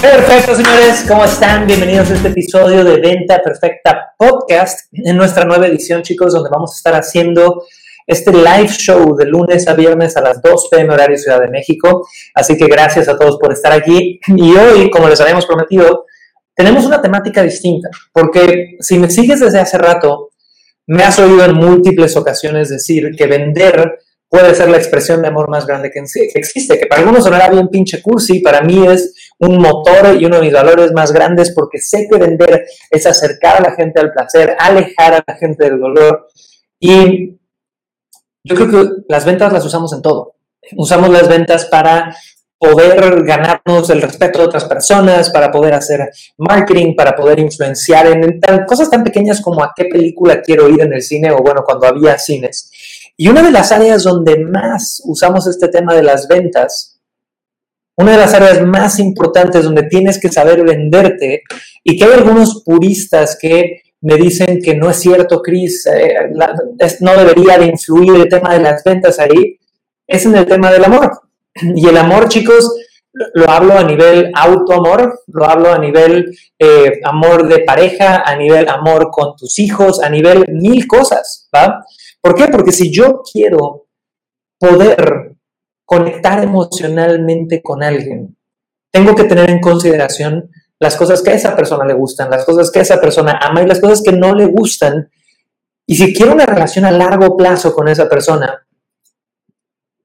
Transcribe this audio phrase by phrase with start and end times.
[0.00, 1.66] Perfecto, señores, ¿cómo están?
[1.66, 6.70] Bienvenidos a este episodio de Venta Perfecta Podcast, en nuestra nueva edición, chicos, donde vamos
[6.70, 7.64] a estar haciendo
[8.06, 12.06] este live show de lunes a viernes a las 2 pm horario Ciudad de México.
[12.32, 14.20] Así que gracias a todos por estar aquí.
[14.28, 16.04] Y hoy, como les habíamos prometido,
[16.54, 20.30] tenemos una temática distinta, porque si me sigues desde hace rato,
[20.86, 25.48] me has oído en múltiples ocasiones decir que vender puede ser la expresión de amor
[25.48, 29.58] más grande que existe, que para algunos sonará bien pinche cursi, para mí es un
[29.58, 33.70] motor y uno de mis valores más grandes porque sé que vender es acercar a
[33.70, 36.28] la gente al placer, alejar a la gente del dolor.
[36.78, 37.38] Y
[38.44, 40.34] yo creo que las ventas las usamos en todo.
[40.76, 42.14] Usamos las ventas para
[42.58, 48.40] poder ganarnos el respeto de otras personas, para poder hacer marketing, para poder influenciar en,
[48.66, 51.86] cosas tan pequeñas como a qué película quiero ir en el cine o bueno, cuando
[51.86, 52.70] había cines.
[53.18, 56.98] Y una de las áreas donde más usamos este tema de las ventas
[57.98, 61.42] una de las áreas más importantes donde tienes que saber venderte
[61.82, 66.14] y que hay algunos puristas que me dicen que no es cierto, Chris, eh,
[67.00, 69.58] no debería de influir el tema de las ventas ahí,
[70.06, 71.10] es en el tema del amor.
[71.74, 72.72] Y el amor, chicos,
[73.34, 78.68] lo hablo a nivel autoamor, lo hablo a nivel eh, amor de pareja, a nivel
[78.68, 81.84] amor con tus hijos, a nivel mil cosas, ¿va?
[82.20, 82.48] ¿Por qué?
[82.48, 83.86] Porque si yo quiero
[84.58, 85.36] poder
[85.84, 88.36] conectar emocionalmente con alguien,
[88.90, 92.70] tengo que tener en consideración las cosas que a esa persona le gustan, las cosas
[92.70, 95.10] que a esa persona ama y las cosas que no le gustan.
[95.86, 98.66] Y si quiero una relación a largo plazo con esa persona,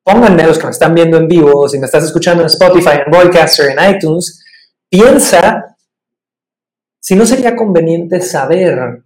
[0.03, 3.11] pónganme los que me están viendo en vivo, si me estás escuchando en Spotify, en
[3.11, 4.43] Broadcaster, en iTunes,
[4.89, 5.73] piensa
[7.03, 9.03] si no sería conveniente saber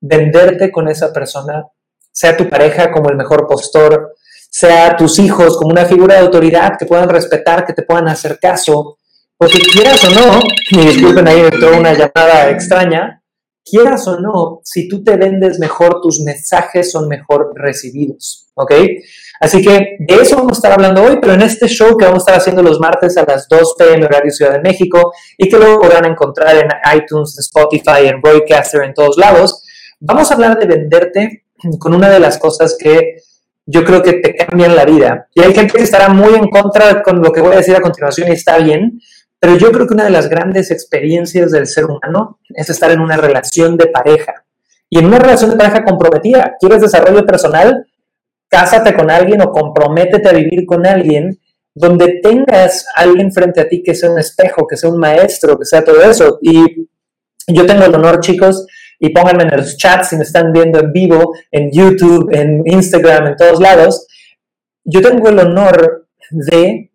[0.00, 1.66] venderte con esa persona,
[2.12, 4.14] sea tu pareja como el mejor postor,
[4.50, 8.38] sea tus hijos como una figura de autoridad que puedan respetar, que te puedan hacer
[8.38, 8.98] caso,
[9.36, 10.40] porque quieras o no,
[10.70, 13.22] y disculpen ahí entró una llamada extraña,
[13.64, 18.72] quieras o no, si tú te vendes mejor, tus mensajes son mejor recibidos, ¿ok?
[19.40, 22.20] Así que de eso vamos a estar hablando hoy, pero en este show que vamos
[22.20, 25.56] a estar haciendo los martes a las 2 pm horario Ciudad de México y que
[25.56, 29.64] luego podrán encontrar en iTunes, Spotify, en Broadcaster, en todos lados,
[29.98, 31.44] vamos a hablar de venderte
[31.78, 33.16] con una de las cosas que
[33.66, 35.28] yo creo que te cambian la vida.
[35.34, 37.80] Y hay gente que estará muy en contra con lo que voy a decir a
[37.80, 39.00] continuación y está bien,
[39.38, 43.00] pero yo creo que una de las grandes experiencias del ser humano es estar en
[43.00, 44.44] una relación de pareja.
[44.88, 47.86] Y en una relación de pareja comprometida, ¿quieres desarrollo personal?
[48.48, 51.38] Cásate con alguien o comprométete a vivir con alguien
[51.74, 55.64] donde tengas alguien frente a ti que sea un espejo, que sea un maestro, que
[55.64, 56.38] sea todo eso.
[56.42, 56.86] Y
[57.48, 58.66] yo tengo el honor, chicos,
[59.04, 63.26] y pónganme en los chats si me están viendo en vivo, en YouTube, en Instagram,
[63.26, 64.06] en todos lados.
[64.84, 66.92] Yo tengo el honor de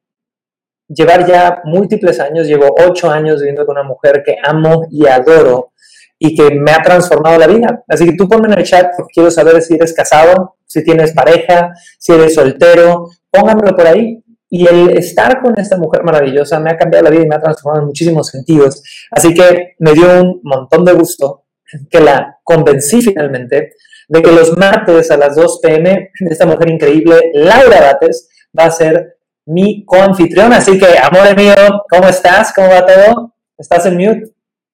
[0.87, 5.73] llevar ya múltiples años, llevo ocho años viviendo con una mujer que amo y adoro
[6.17, 7.83] y que me ha transformado la vida.
[7.89, 11.11] Así que tú ponme en el chat porque quiero saber si eres casado, si tienes
[11.11, 14.23] pareja, si eres soltero, pónganmelo por ahí.
[14.49, 17.41] Y el estar con esta mujer maravillosa me ha cambiado la vida y me ha
[17.41, 18.81] transformado en muchísimos sentidos.
[19.11, 21.43] Así que me dio un montón de gusto
[21.89, 23.73] que la convencí finalmente
[24.07, 28.71] de que los martes a las 2 pm esta mujer increíble, Laura Bates, va a
[28.71, 30.57] ser mi coanfitriona.
[30.57, 31.53] Así que, amor mío,
[31.89, 32.53] ¿cómo estás?
[32.53, 33.33] ¿Cómo va todo?
[33.57, 34.31] ¿Estás en mute?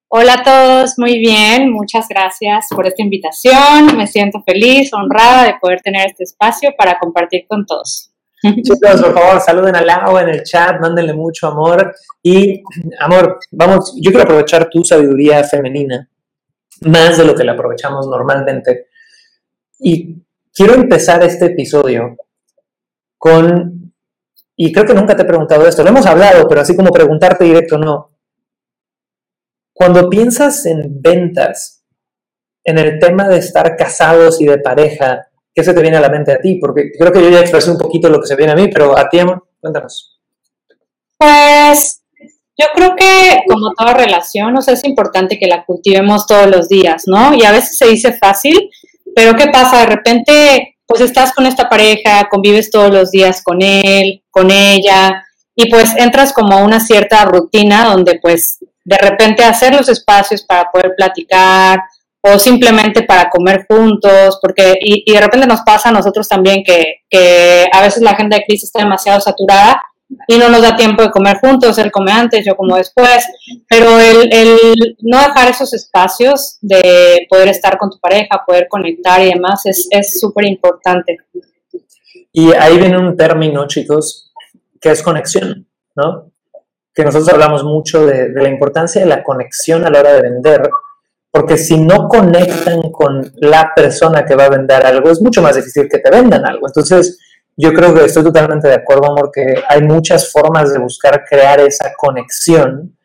[0.08, 3.96] Hola a todos, muy bien, muchas gracias por esta invitación.
[3.96, 8.12] Me siento feliz, honrada de poder tener este espacio para compartir con todos.
[8.62, 11.92] Chicos, por favor, saluden a Laura en el chat, mándenle mucho amor.
[12.22, 12.62] Y,
[13.00, 16.08] amor, vamos, yo quiero aprovechar tu sabiduría femenina
[16.82, 18.88] más de lo que le aprovechamos normalmente.
[19.78, 20.22] Y
[20.52, 22.16] quiero empezar este episodio
[23.18, 23.92] con,
[24.56, 27.44] y creo que nunca te he preguntado esto, lo hemos hablado, pero así como preguntarte
[27.44, 28.10] directo, no.
[29.72, 31.84] Cuando piensas en ventas,
[32.62, 36.08] en el tema de estar casados y de pareja, ¿qué se te viene a la
[36.08, 36.58] mente a ti?
[36.60, 38.96] Porque creo que yo ya expresé un poquito lo que se viene a mí, pero
[38.96, 40.20] a ti, amor, cuéntanos.
[41.18, 42.03] Pues
[42.56, 46.68] yo creo que como toda relación, o sea, es importante que la cultivemos todos los
[46.68, 47.34] días, ¿no?
[47.34, 48.70] Y a veces se dice fácil,
[49.14, 49.80] pero ¿qué pasa?
[49.80, 55.24] De repente, pues estás con esta pareja, convives todos los días con él, con ella,
[55.56, 60.42] y pues entras como a una cierta rutina donde pues de repente hacer los espacios
[60.42, 61.80] para poder platicar
[62.20, 67.00] o simplemente para comer juntos, porque y, de repente nos pasa a nosotros también que,
[67.10, 69.82] que a veces la agenda de crisis está demasiado saturada
[70.28, 73.26] y no nos da tiempo de comer juntos, él come antes, yo como después,
[73.68, 79.20] pero el, el no dejar esos espacios de poder estar con tu pareja, poder conectar
[79.20, 81.18] y demás es súper importante.
[82.36, 84.32] Y ahí viene un término, chicos,
[84.80, 86.32] que es conexión, ¿no?
[86.92, 90.22] Que nosotros hablamos mucho de, de la importancia de la conexión a la hora de
[90.22, 90.68] vender,
[91.30, 95.54] porque si no conectan con la persona que va a vender algo, es mucho más
[95.54, 96.66] difícil que te vendan algo.
[96.66, 97.18] Entonces,
[97.56, 101.60] yo creo que estoy totalmente de acuerdo, amor, que hay muchas formas de buscar crear
[101.60, 102.96] esa conexión.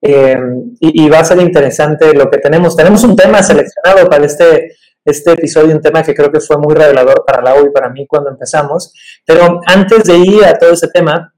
[0.00, 0.38] Eh,
[0.80, 2.76] y, va a ser interesante lo que tenemos.
[2.76, 6.74] Tenemos un tema seleccionado para este, este episodio, un tema que creo que fue muy
[6.74, 8.92] revelador para Lau y para mí cuando empezamos.
[9.26, 11.34] Pero antes de ir a todo ese tema,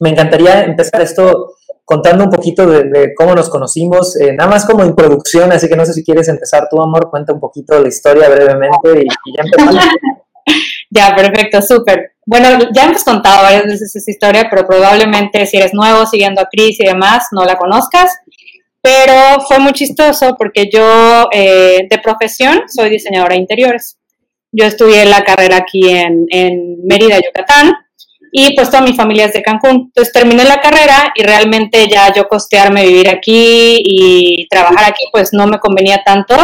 [0.00, 1.54] me encantaría empezar esto
[1.84, 5.86] contando un poquito de, cómo nos conocimos, eh, nada más como introducción, así que no
[5.86, 9.42] sé si quieres empezar tú, amor, cuenta un poquito la historia brevemente y, y ya
[9.42, 9.84] empezamos.
[10.90, 12.12] Ya, perfecto, súper.
[12.24, 16.48] Bueno, ya hemos contado varias veces esa historia, pero probablemente si eres nuevo siguiendo a
[16.50, 18.18] Cris y demás, no la conozcas.
[18.80, 23.98] Pero fue muy chistoso porque yo eh, de profesión soy diseñadora de interiores.
[24.52, 27.74] Yo estudié la carrera aquí en, en Mérida, Yucatán,
[28.32, 29.86] y pues toda mi familia es de Cancún.
[29.86, 35.32] Entonces terminé la carrera y realmente ya yo costearme vivir aquí y trabajar aquí, pues
[35.32, 36.36] no me convenía tanto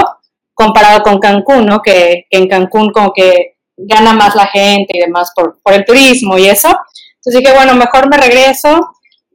[0.54, 1.80] comparado con Cancún, ¿no?
[1.82, 6.38] Que en Cancún como que gana más la gente y demás por, por el turismo
[6.38, 6.68] y eso.
[7.16, 8.80] Entonces dije, bueno, mejor me regreso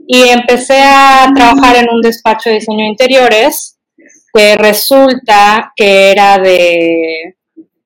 [0.08, 3.78] y empecé a trabajar en un despacho de diseño de interiores
[4.34, 7.36] que resulta que era de,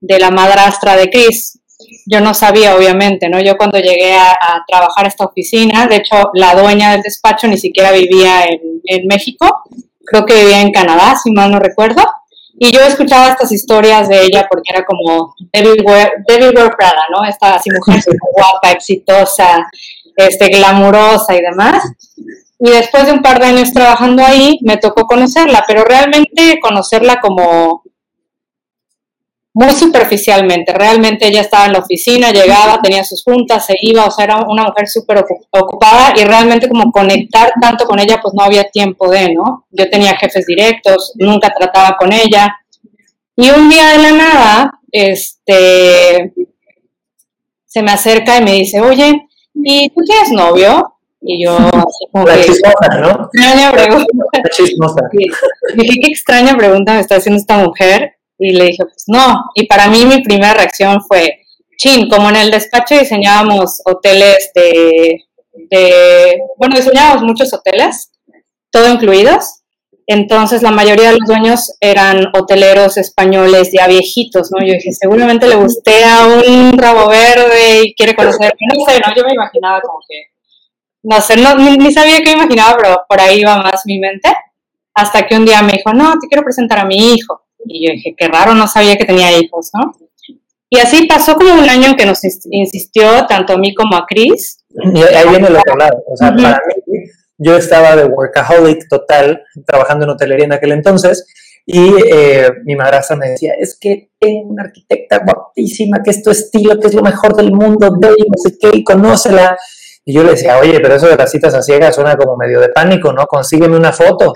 [0.02, 1.60] de la madrastra de Chris.
[2.06, 3.42] Yo no sabía, obviamente, ¿no?
[3.42, 4.36] Yo cuando llegué a,
[4.68, 9.08] trabajar a esta oficina, de hecho, la dueña del despacho ni siquiera vivía en, en
[9.08, 9.64] México,
[10.06, 12.04] creo que vivía en Canadá, si mal no recuerdo.
[12.56, 17.26] Y yo escuchaba estas historias de ella porque era como Devil Wear, Prada, ¿no?
[17.26, 18.04] Esta así mujer
[18.36, 19.68] guapa, exitosa,
[20.16, 21.84] este, glamurosa y demás.
[22.60, 27.20] Y después de un par de años trabajando ahí, me tocó conocerla, pero realmente conocerla
[27.20, 27.84] como
[29.54, 30.74] muy superficialmente.
[30.74, 34.38] Realmente ella estaba en la oficina, llegaba, tenía sus juntas, se iba, o sea, era
[34.48, 39.10] una mujer súper ocupada y realmente como conectar tanto con ella, pues no había tiempo
[39.10, 39.66] de, ¿no?
[39.70, 42.56] Yo tenía jefes directos, nunca trataba con ella.
[43.36, 46.34] Y un día de la nada, este,
[47.66, 50.90] se me acerca y me dice, oye, ¿y tú tienes novio?
[51.22, 53.30] Y yo, así como la chismosa, ¿no?
[53.34, 54.06] Extraña pregunta.
[54.34, 55.10] La chismosa.
[55.76, 58.18] Dije, qué extraña pregunta me está haciendo esta mujer.
[58.46, 59.46] Y le dije, pues no.
[59.56, 61.46] Y para mí mi primera reacción fue,
[61.78, 65.24] chin, como en el despacho diseñábamos hoteles de,
[66.58, 68.12] bueno, diseñábamos muchos hoteles,
[68.70, 69.62] todo incluidos.
[70.06, 74.60] Entonces la mayoría de los dueños eran hoteleros españoles ya viejitos, ¿no?
[74.60, 79.16] Yo dije, seguramente le gusté a un rabo verde y quiere conocer, no sé, ¿no?
[79.16, 80.34] Yo me imaginaba como que,
[81.04, 84.36] no sé, no, ni, ni sabía qué imaginaba, pero por ahí iba más mi mente.
[84.94, 87.43] Hasta que un día me dijo, no, te quiero presentar a mi hijo.
[87.66, 89.94] Y yo dije, qué raro, no sabía que tenía hijos, ¿no?
[90.70, 92.20] Y así pasó como un año en que nos
[92.50, 94.64] insistió tanto a mí como a Chris.
[94.70, 96.04] Y ahí viene el otro lado.
[96.08, 96.96] O sea, para mí,
[97.38, 101.28] yo estaba de workaholic total, trabajando en hotelería en aquel entonces,
[101.66, 106.32] y eh, mi madrastra me decía, es que tengo una arquitecta guapísima, que es tu
[106.32, 109.58] estilo, que es lo mejor del mundo, y no sé qué, y conócela.
[110.04, 112.60] Y yo le decía, oye, pero eso de las citas a ciegas suena como medio
[112.60, 113.26] de pánico, ¿no?
[113.28, 114.34] Consígueme una foto.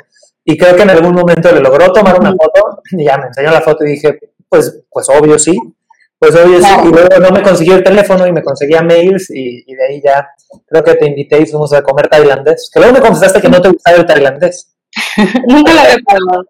[0.50, 3.52] Y creo que en algún momento le logró tomar una foto y ya me enseñó
[3.52, 5.58] la foto y dije, pues, pues obvio sí.
[6.18, 6.70] Pues obvio sí.
[6.86, 10.26] Y luego no me consiguió el teléfono y me conseguía mails y, de ahí ya
[10.66, 12.72] creo que te invité y fuimos a comer tailandés.
[12.74, 14.74] Que luego me confesaste que no te gustaba el tailandés.
[15.50, 16.46] Nunca lo había probado.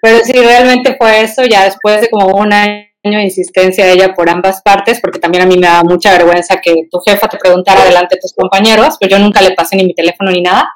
[0.00, 4.14] Pero sí, realmente fue eso, ya después de como un año de insistencia de ella
[4.14, 7.36] por ambas partes, porque también a mí me da mucha vergüenza que tu jefa te
[7.36, 10.66] preguntara delante de tus compañeros, pues yo nunca le pasé ni mi teléfono ni nada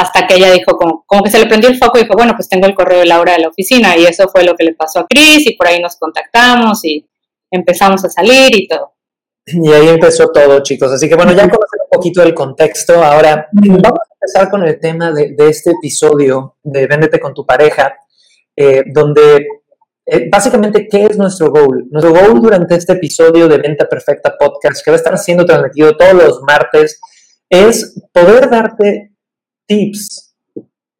[0.00, 2.32] hasta que ella dijo, como, como que se le prendió el foco y dijo, bueno,
[2.34, 4.74] pues tengo el correo de Laura de la oficina y eso fue lo que le
[4.74, 7.06] pasó a Cris y por ahí nos contactamos y
[7.50, 8.94] empezamos a salir y todo.
[9.46, 10.90] Y ahí empezó todo, chicos.
[10.92, 13.02] Así que bueno, ya conocen un poquito el contexto.
[13.04, 17.94] Ahora vamos a empezar con el tema de, este episodio de Véndete con tu pareja,
[18.56, 19.46] eh, donde
[20.06, 21.86] eh, básicamente, ¿qué es nuestro goal?
[21.90, 25.96] Nuestro goal durante este episodio de Venta Perfecta Podcast, que va a estar siendo transmitido
[25.96, 27.00] todos los martes,
[27.50, 29.09] es poder darte
[29.70, 30.34] tips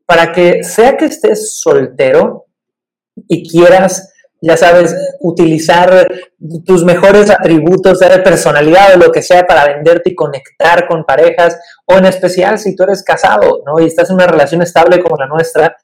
[0.07, 2.47] para que sea que estés soltero
[3.29, 6.09] y quieras, ya sabes, utilizar
[6.65, 11.59] tus mejores atributos de personalidad o lo que sea para venderte y conectar con parejas,
[11.85, 13.81] o en especial si tú eres casado, ¿no?
[13.81, 15.77] Y estás en una relación estable como la nuestra,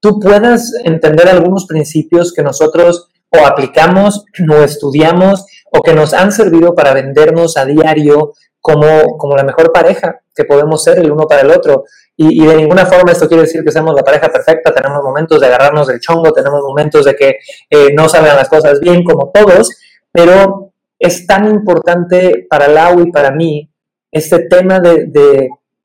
[0.00, 6.30] tú puedas entender algunos principios que nosotros o aplicamos o estudiamos o que nos han
[6.30, 11.26] servido para vendernos a diario como, como la mejor pareja que podemos ser el uno
[11.26, 11.84] para el otro.
[12.16, 15.46] Y, de ninguna forma esto quiere decir que seamos la pareja perfecta, tenemos momentos de
[15.46, 19.70] agarrarnos del chongo, tenemos momentos de que eh, no salgan las cosas bien como todos,
[20.12, 23.68] pero es tan importante para Lau y para mí
[24.12, 25.06] este tema de,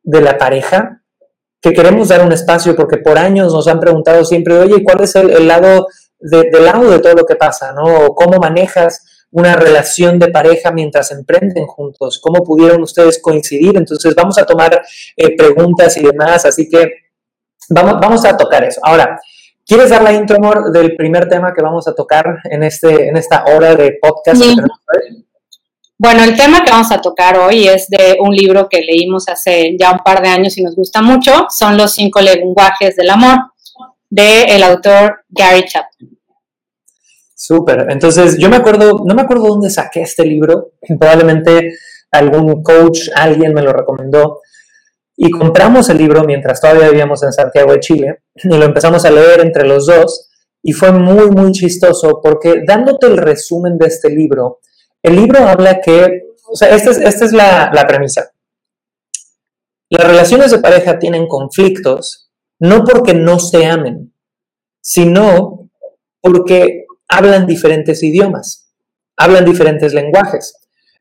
[0.04, 1.02] de, la pareja
[1.60, 5.16] que queremos dar un espacio porque por años nos han preguntado siempre, oye, ¿cuál es
[5.16, 5.88] el, lado
[6.20, 7.74] de, del lado de todo lo que pasa?
[7.74, 8.14] ¿no?
[8.14, 12.20] ¿Cómo manejas una relación de pareja mientras emprenden juntos?
[12.22, 13.78] ¿Cómo pudieron ustedes coincidir?
[13.78, 14.82] Entonces vamos a tomar
[15.16, 16.92] eh, preguntas y demás, así que
[17.70, 18.82] vamos, vamos a tocar eso.
[18.84, 19.20] Ahora,
[19.66, 23.18] ¿quieres dar la intro, amor, del primer tema que vamos a tocar en, este, en
[23.18, 24.42] esta hora de podcast?
[26.02, 29.76] Bueno, el tema que vamos a tocar hoy es de un libro que leímos hace
[29.78, 33.38] ya un par de años y nos gusta mucho, son Los cinco lenguajes del amor,
[34.10, 36.19] del el autor Gary Chapman.
[37.42, 37.88] Súper.
[37.90, 41.72] Entonces, yo me acuerdo, no me acuerdo dónde saqué este libro, probablemente
[42.12, 44.42] algún coach, alguien me lo recomendó,
[45.16, 49.12] y compramos el libro mientras todavía vivíamos en Santiago de Chile, y lo empezamos a
[49.12, 50.30] leer entre los dos,
[50.62, 54.60] y fue muy, muy chistoso, porque dándote el resumen de este libro,
[55.02, 58.34] el libro habla que, o sea, esta es, esta es la, la premisa.
[59.90, 62.30] Las relaciones de pareja tienen conflictos,
[62.60, 64.14] no porque no se amen,
[64.82, 65.70] sino
[66.22, 68.72] porque hablan diferentes idiomas,
[69.18, 70.56] hablan diferentes lenguajes.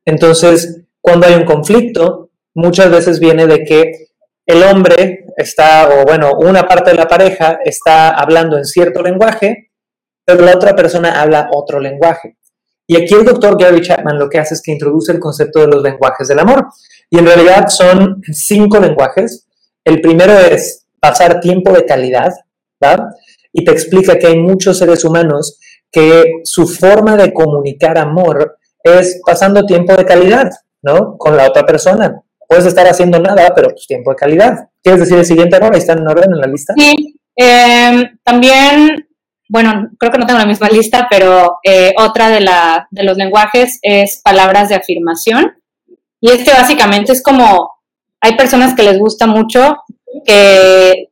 [0.04, 4.08] Entonces, cuando hay un conflicto, muchas veces viene de que
[4.46, 9.70] el hombre está, o bueno, una parte de la pareja está hablando en cierto lenguaje,
[10.24, 12.36] pero la otra persona habla otro lenguaje.
[12.86, 15.66] Y aquí el doctor Gary Chapman lo que hace es que introduce el concepto de
[15.66, 16.68] los lenguajes del amor.
[17.10, 19.46] Y en realidad son cinco lenguajes.
[19.84, 22.32] El primero es pasar tiempo de calidad,
[22.80, 23.08] ¿verdad?
[23.52, 25.58] Y te explica que hay muchos seres humanos
[25.90, 30.50] que su forma de comunicar amor es pasando tiempo de calidad,
[30.82, 31.16] ¿no?
[31.16, 32.22] Con la otra persona.
[32.46, 34.68] Puedes estar haciendo nada, pero pues tiempo de calidad.
[34.82, 35.72] ¿Quieres decir el siguiente error?
[35.72, 36.74] Ahí están en orden en la lista.
[36.76, 39.08] Sí, em, también,
[39.48, 43.16] bueno, creo que no tengo la misma lista, pero eh, otra de, la, de los
[43.16, 45.52] lenguajes es palabras de afirmación.
[46.20, 47.70] Y este básicamente es como,
[48.20, 49.76] hay personas que les gusta mucho
[50.24, 51.10] que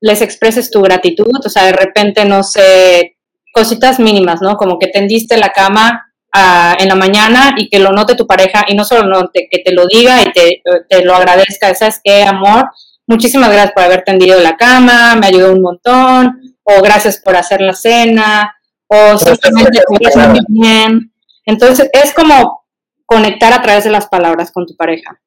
[0.00, 3.15] les expreses tu gratitud, o sea, de repente, no sé,
[3.56, 4.58] cositas mínimas, ¿no?
[4.58, 8.66] Como que tendiste la cama ah, en la mañana y que lo note tu pareja
[8.68, 11.74] y no solo note, que te lo diga y te, lo agradezca.
[11.74, 12.66] ¿Sabes qué, amor?
[13.06, 17.62] Muchísimas gracias por haber tendido la cama, me ayudó un montón, o gracias por hacer
[17.62, 18.54] la cena,
[18.88, 21.12] o simplemente muy bien.
[21.46, 22.66] Entonces, es como
[23.06, 25.18] conectar a través de las palabras con tu pareja.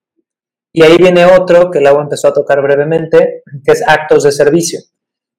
[0.72, 4.82] Y ahí viene otro que Lau empezó a tocar brevemente, que es actos de servicio.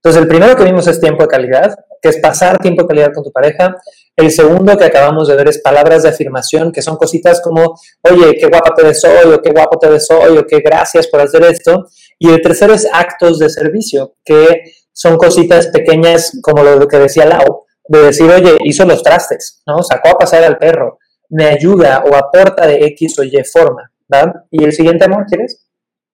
[0.02, 3.12] Entonces, el primero que vimos es tiempo de calidad, que es pasar tiempo de calidad
[3.12, 3.76] con tu pareja.
[4.16, 8.36] El segundo que acabamos de ver es palabras de afirmación, que son cositas como, oye,
[8.38, 11.20] qué guapa te ves hoy, o qué guapo te ves hoy, o qué gracias por
[11.20, 11.86] hacer esto.
[12.18, 17.26] Y el tercero es actos de servicio, que son cositas pequeñas como lo que decía
[17.26, 19.82] Lau, de decir, oye, hizo los trastes, ¿no?
[19.82, 24.32] Sacó a pasar al perro, me ayuda o aporta de X o Y forma, ¿verdad?
[24.50, 25.66] ¿Y el siguiente, amor, quieres?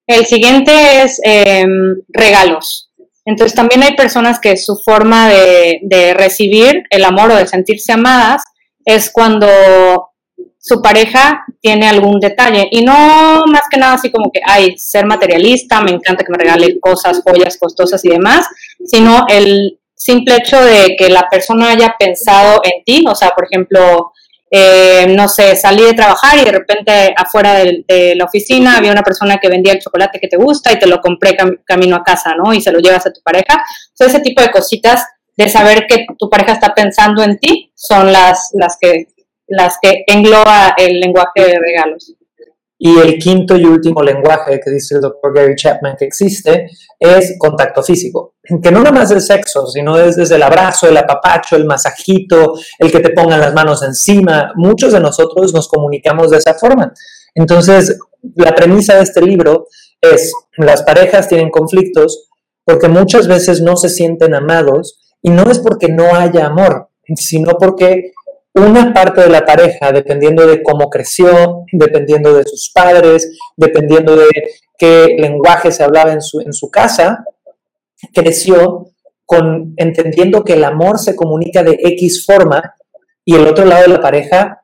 [0.07, 2.86] El siguiente es em, regalos.
[3.27, 8.43] Entonces también hay personas que su forma de, recibir el amor o de sentirse amadas
[8.85, 9.49] es cuando
[10.59, 12.69] su pareja tiene algún detalle.
[12.71, 16.39] Y no más que nada así como que, ay, ser materialista, me encanta que me
[16.39, 18.47] regale cosas, joyas costosas y demás,
[18.85, 23.47] sino el simple hecho de que la persona haya pensado en ti, o sea, por
[23.47, 24.13] ejemplo,
[24.51, 29.03] eh, no sé, salí de trabajar y de repente afuera de, la oficina había una
[29.03, 32.35] persona que vendía el chocolate que te gusta y te lo compré camino a casa,
[32.37, 32.55] ¿no?
[32.55, 33.65] Y se lo llevas a tu pareja.
[33.91, 35.05] Entonces, ese tipo de cositas
[35.37, 39.09] de saber que tu pareja está pensando en ti son las, las, que,
[39.49, 42.15] las que engloba el lenguaje de regalos.
[42.79, 46.69] Y el quinto y último lenguaje que dice el doctor Gary Chapman que existe
[46.99, 50.97] es contacto físico, que no nada más es sexo, sino es desde el abrazo, el
[50.97, 54.53] apapacho, el masajito, el que te pongan las manos encima.
[54.57, 56.93] Muchos de nosotros nos comunicamos de esa forma.
[57.35, 57.99] Entonces,
[58.35, 59.69] la premisa de este libro
[60.01, 62.29] es, las parejas tienen conflictos
[62.65, 67.57] porque muchas veces no se sienten amados y no es porque no haya amor, sino
[67.59, 68.13] porque
[68.57, 74.29] una parte de la pareja, dependiendo de cómo creció, dependiendo de sus padres, dependiendo de
[74.79, 77.25] qué lenguaje se hablaba en su, casa,
[78.15, 78.89] creció
[79.25, 82.75] con entendiendo que el amor se comunica de X forma
[83.25, 84.63] y el otro lado de la pareja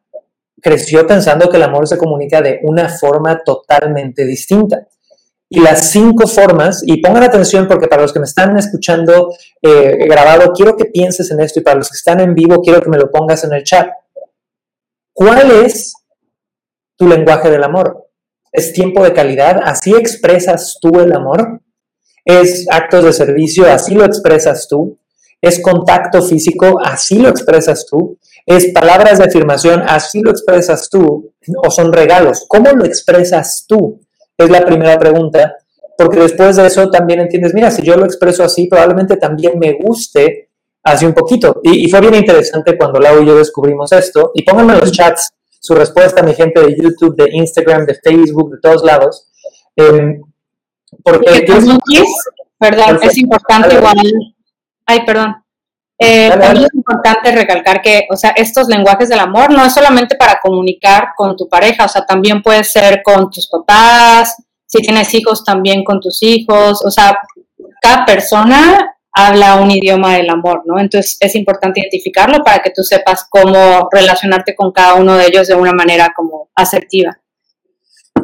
[0.60, 4.86] creció pensando que el amor se comunica de una forma totalmente distinta.
[5.54, 9.98] Y las cinco formas, y pongan atención porque para los que me están escuchando eh,
[10.08, 12.88] grabado, quiero que pienses en esto y para los que están en vivo, quiero que
[12.88, 13.86] me lo pongas en el chat.
[15.12, 15.92] ¿Cuál es
[16.96, 18.08] tu lenguaje del amor?
[18.50, 19.60] ¿Es tiempo de calidad?
[19.62, 21.60] ¿Así expresas tú el amor?
[22.24, 23.70] ¿Es actos de servicio?
[23.70, 24.96] ¿Así lo expresas tú?
[25.38, 26.78] ¿Es contacto físico?
[26.82, 28.16] ¿Así lo expresas tú?
[28.46, 29.82] ¿Es palabras de afirmación?
[29.86, 31.34] ¿Así lo expresas tú?
[31.62, 32.46] ¿O son regalos?
[32.48, 34.00] ¿Cómo lo expresas tú?
[34.44, 35.56] Es la primera pregunta,
[35.96, 39.74] porque después de eso también entiendes, mira, si yo lo expreso así, probablemente también me
[39.74, 40.50] guste
[40.82, 41.60] así un poquito.
[41.62, 44.32] Y, fue bien interesante cuando Lau y yo descubrimos esto.
[44.34, 45.30] Y pónganme en los chats
[45.60, 49.30] su respuesta, mi gente de YouTube, de Instagram, de Facebook, de todos lados.
[49.76, 50.20] Eh,
[51.02, 51.44] porque
[52.58, 53.96] perdón, es importante igual.
[54.86, 55.41] Ay, perdón.
[56.04, 60.16] Eh, también es importante recalcar que, o sea, estos lenguajes del amor no es solamente
[60.16, 64.34] para comunicar con tu pareja, o sea, también puede ser con tus papás,
[64.66, 67.18] si tienes hijos, también con tus hijos, o sea,
[67.80, 70.78] cada persona habla un idioma del amor, ¿no?
[70.78, 75.46] Entonces es importante identificarlo para que tú sepas cómo relacionarte con cada uno de ellos
[75.46, 77.18] de una manera como asertiva.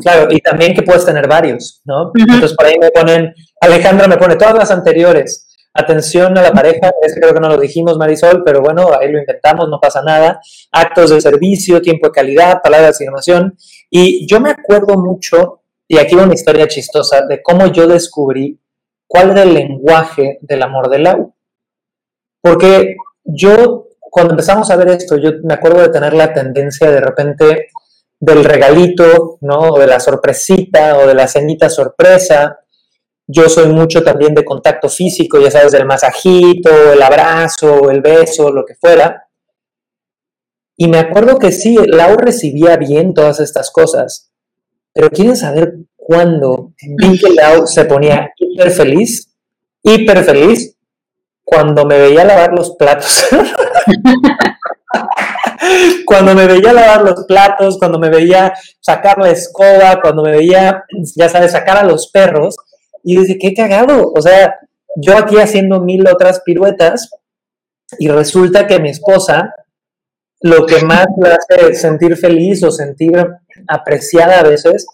[0.01, 2.13] Claro, y también que puedes tener varios, ¿no?
[2.15, 5.48] Entonces por ahí me ponen, Alejandra me pone todas las anteriores,
[5.81, 9.21] Atención a la pareja, es creo que no lo dijimos Marisol, pero bueno, ahí lo
[9.21, 10.41] inventamos, no pasa nada.
[10.73, 13.57] Actos de servicio, tiempo de calidad, palabras de afirmación.
[13.89, 18.61] Y yo me acuerdo mucho, y aquí una historia chistosa, de cómo yo descubrí
[19.07, 21.31] cuál era el lenguaje del amor del agua.
[22.43, 27.01] Porque yo, cuando empezamos a ver esto, yo me acuerdo de tener la tendencia de
[27.01, 27.69] repente
[28.19, 29.61] del regalito, ¿no?
[29.61, 32.59] O de la sorpresita, o de la cenita sorpresa,
[33.31, 38.51] yo soy mucho también de contacto físico, ya sabes, del masajito, el abrazo, el beso,
[38.51, 39.29] lo que fuera.
[40.79, 44.33] Y me acuerdo que sí, Lau recibía bien todas estas cosas,
[44.95, 49.31] pero ¿quieren saber cuándo vi que Lau se ponía hiper feliz?
[49.83, 50.75] Hiper feliz
[51.45, 53.27] cuando me veía lavar los platos.
[56.07, 60.85] cuando me veía lavar los platos, cuando me veía sacar la escoba, cuando me veía,
[61.14, 62.57] ya sabes, sacar a los perros
[63.03, 64.13] y dice, qué cagado.
[64.15, 64.57] O sea,
[64.97, 67.11] yo aquí haciendo mil otras piruetas
[67.99, 69.55] y resulta que mi esposa
[70.41, 73.27] lo que más le hace sentir feliz o sentir
[73.67, 74.87] apreciada a veces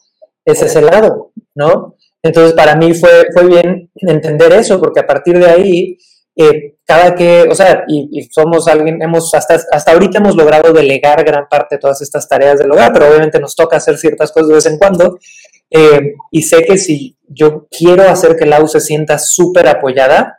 [0.44, 1.96] es ese lado, ¿no?
[2.22, 5.98] Entonces para mí fue, fue bien entender eso, porque a partir de ahí,
[6.36, 11.22] eh, cada que, o sea, y, somos alguien, hemos, hasta, hasta ahorita hemos logrado delegar
[11.24, 14.48] gran parte de todas estas tareas del hogar, pero obviamente nos toca hacer ciertas cosas
[14.48, 15.18] de vez en cuando,
[15.76, 20.38] eh, y sé que si yo quiero hacer que Lau se sienta súper apoyada,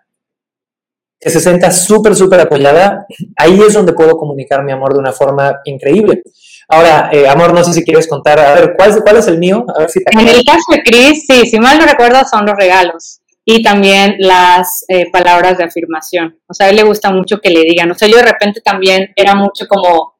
[1.20, 5.12] que se sienta súper, súper apoyada, ahí es donde puedo comunicar mi amor de una
[5.12, 6.24] forma increíble.
[6.70, 9.66] Ahora, eh, amor, no sé si quieres contar, a ver, ¿cuál, cuál es el mío?
[9.76, 12.56] A ver si en el caso de Chris, sí, si mal no recuerdo, son los
[12.56, 16.40] regalos y también las eh, palabras de afirmación.
[16.48, 17.92] O sea, a él le gusta mucho que le digan.
[17.92, 20.16] O sea, yo de repente también era mucho como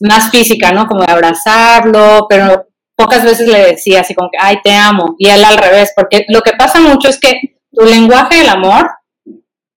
[0.00, 0.86] más física, ¿no?
[0.86, 2.66] Como de abrazarlo, pero
[2.98, 6.24] pocas veces le decía así como que, ay, te amo, y él al revés, porque
[6.28, 8.90] lo que pasa mucho es que tu lenguaje del amor,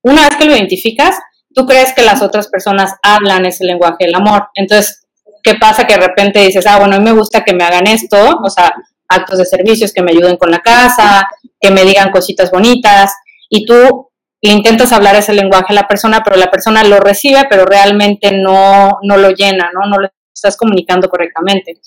[0.01, 1.19] una vez que lo identificas,
[1.53, 4.47] tú crees que las otras personas hablan ese lenguaje del amor.
[4.55, 5.05] Entonces,
[5.43, 5.85] ¿qué pasa?
[5.85, 8.49] Que de repente dices, ah, bueno, a mí me gusta que me hagan esto, o
[8.49, 8.73] sea,
[9.07, 11.29] actos de servicios, que me ayuden con la casa,
[11.59, 13.13] que me digan cositas bonitas,
[13.49, 14.09] y tú
[14.41, 18.97] intentas hablar ese lenguaje a la persona, pero la persona lo recibe, pero realmente no,
[19.03, 19.87] no lo llena, ¿no?
[19.87, 21.79] No lo estás comunicando correctamente.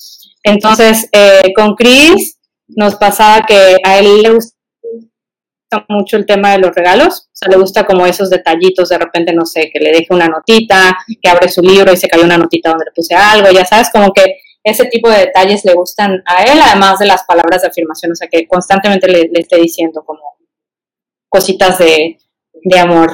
[0.45, 4.55] Entonces, eh, con Chris nos pasaba que a él le gusta
[5.89, 9.33] mucho el tema de los regalos, o sea, le gusta como esos detallitos, de repente,
[9.33, 12.39] no sé, que le deje una notita, que abre su libro y se cayó una
[12.39, 16.23] notita donde le puse algo, ya sabes, como que ese tipo de detalles le gustan
[16.27, 20.05] a él, además de las palabras de afirmación, o sea, que constantemente le, esté diciendo
[20.05, 20.21] como
[21.29, 22.19] cositas de,
[22.79, 23.13] amor.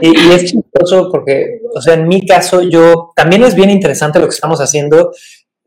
[0.00, 4.20] Y, y, es chistoso porque, o sea, en mi caso, yo también es bien interesante
[4.20, 5.10] lo que estamos haciendo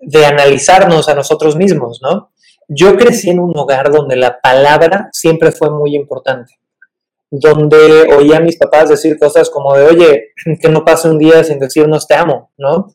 [0.06, 2.32] de analizarnos a nosotros mismos, ¿no?
[2.68, 6.60] Yo crecí en un hogar donde la palabra siempre fue muy importante,
[7.30, 10.24] donde oía a mis papás decir cosas como de, oye,
[10.62, 12.88] que no pase un día sin decirnos te amo, ¿no?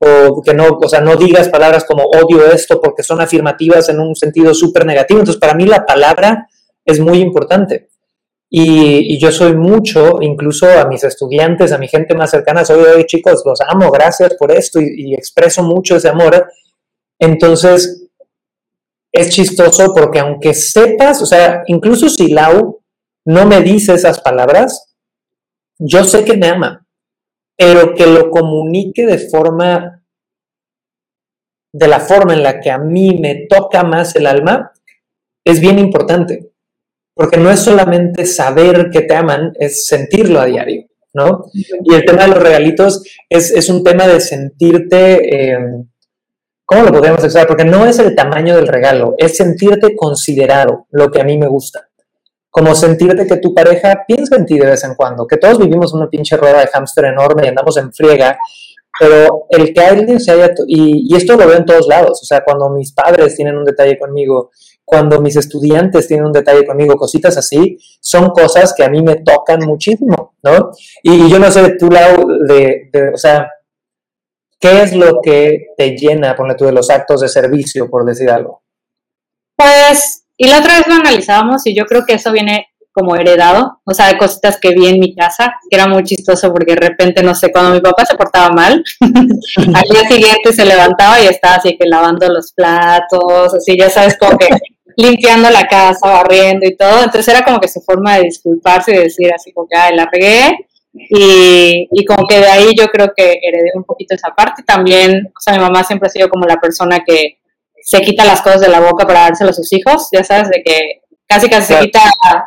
[0.00, 3.98] O que no, o sea, no digas palabras como odio esto porque son afirmativas en
[3.98, 5.18] un sentido súper negativo.
[5.18, 6.46] Entonces, para mí la palabra
[6.84, 7.88] es muy importante.
[8.50, 13.04] Y, yo soy mucho, incluso a mis estudiantes, a mi gente más cercana, soy, oye
[13.04, 16.48] chicos, los amo, gracias por esto y, expreso mucho ese amor.
[17.18, 18.08] Entonces,
[19.12, 22.82] es chistoso porque aunque sepas, o sea, incluso si Lau
[23.26, 24.94] no me dice esas palabras,
[25.78, 26.86] yo sé que me ama,
[27.56, 30.04] pero que lo comunique de forma,
[31.72, 34.72] de la forma en la que a mí me toca más el alma,
[35.44, 36.52] es bien importante,
[37.18, 41.46] porque no es solamente saber que te aman, es sentirlo a diario, ¿no?
[41.52, 45.58] Y el tema de los regalitos es, un tema de sentirte, eh,
[46.64, 47.48] ¿cómo lo podríamos explicar?
[47.48, 51.48] Porque no es el tamaño del regalo, es sentirte considerado, lo que a mí me
[51.48, 51.88] gusta.
[52.50, 55.92] Como sentirte que tu pareja piensa en ti de vez en cuando, que todos vivimos
[55.94, 58.38] una pinche rueda de hámster enorme y andamos en friega
[59.00, 62.24] pero el que alguien se haya, y, y, esto lo veo en todos lados, o
[62.24, 64.50] sea, cuando mis padres tienen un detalle conmigo,
[64.88, 69.16] cuando mis estudiantes tienen un detalle conmigo, cositas así, son cosas que a mí me
[69.16, 70.70] tocan muchísimo, ¿no?
[71.02, 73.50] Y, yo no sé de tu lado, de, de, o sea,
[74.58, 78.30] ¿qué es lo que te llena, ponle tú, de los actos de servicio, por decir
[78.30, 78.62] algo?
[79.54, 83.80] Pues, y la otra vez lo analizábamos y yo creo que eso viene como heredado,
[83.84, 86.80] o sea, de cositas que vi en mi casa, que era muy chistoso porque de
[86.80, 91.26] repente, no sé, cuando mi papá se portaba mal, al día siguiente se levantaba y
[91.26, 94.48] estaba así que lavando los platos, así, ya sabes, como que
[94.98, 98.98] limpiando la casa, barriendo y todo, entonces era como que su forma de disculparse y
[98.98, 103.12] decir así como que, ay, la pegué, y, y como que de ahí yo creo
[103.16, 106.46] que heredé un poquito esa parte, también, o sea, mi mamá siempre ha sido como
[106.46, 107.38] la persona que
[107.80, 110.62] se quita las cosas de la boca para dárselo a sus hijos, ya sabes, de
[110.64, 112.02] que casi casi se quita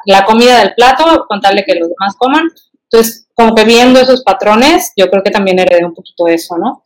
[0.05, 2.43] la comida del plato con tal de que los demás coman.
[2.91, 6.83] Entonces, como que viendo esos patrones, yo creo que también heredé un poquito eso, ¿no?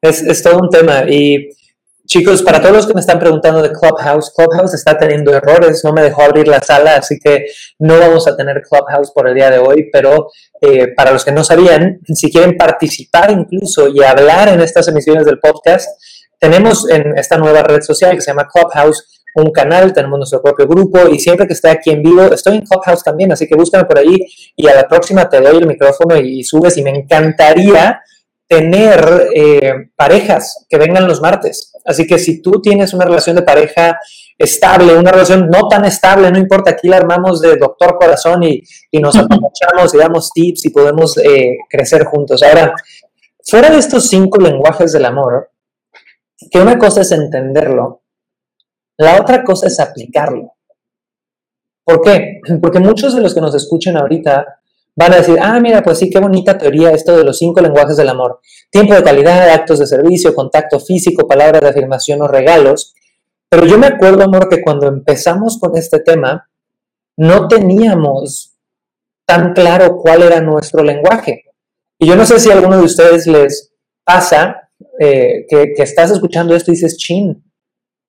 [0.00, 1.04] Es, es todo un tema.
[1.08, 1.50] Y
[2.12, 5.94] chicos, para todos los que me están preguntando de Clubhouse, Clubhouse está teniendo errores, no
[5.94, 7.46] me dejó abrir la sala, así que
[7.78, 10.28] no vamos a tener Clubhouse por el día de hoy, pero
[10.60, 15.24] eh, para los que no sabían, si quieren participar incluso y hablar en estas emisiones
[15.24, 15.88] del podcast,
[16.38, 20.68] tenemos en esta nueva red social que se llama Clubhouse un canal, tenemos nuestro propio
[20.68, 23.84] grupo y siempre que esté aquí en vivo, estoy en Clubhouse también, así que búscame
[23.84, 24.18] por ahí
[24.54, 28.02] y a la próxima te doy el micrófono y, subes y me encantaría
[28.48, 31.72] tener eh, parejas que vengan los martes.
[31.84, 33.98] Así que si tú tienes una relación de pareja
[34.36, 38.62] estable, una relación no tan estable, no importa, aquí la armamos de doctor corazón y,
[39.00, 42.42] nos aprovechamos y damos tips y podemos eh, crecer juntos.
[42.42, 42.74] Ahora,
[43.44, 45.50] fuera de estos cinco lenguajes del amor,
[46.50, 48.02] que una cosa es entenderlo
[49.02, 50.54] la otra cosa es aplicarlo.
[51.84, 52.40] ¿Por qué?
[52.60, 54.60] Porque muchos de los que nos escuchan ahorita
[54.94, 57.96] van a decir, ah, mira, pues sí, qué bonita teoría esto de los cinco lenguajes
[57.96, 58.40] del amor.
[58.70, 62.94] Tiempo de calidad, actos de servicio, contacto físico, palabras de afirmación o regalos.
[63.48, 66.48] Pero yo me acuerdo, amor, que cuando empezamos con este tema,
[67.16, 68.56] no teníamos
[69.26, 71.44] tan claro cuál era nuestro lenguaje.
[71.98, 73.72] Y yo no sé si a alguno de ustedes les
[74.04, 77.42] pasa eh, que, que, estás escuchando esto y dices, chin,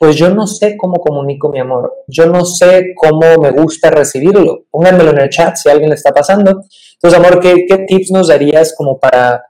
[0.04, 4.66] pues yo no sé cómo comunico mi amor, yo no sé cómo me gusta recibirlo.
[4.70, 6.66] Pónganmelo en el chat si a alguien le está pasando.
[6.96, 9.46] Entonces, amor, ¿qué, tips nos darías como para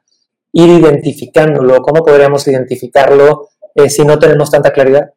[0.51, 1.81] ir identificándolo?
[1.81, 5.09] ¿Cómo podríamos identificarlo eh, si no tenemos tanta claridad?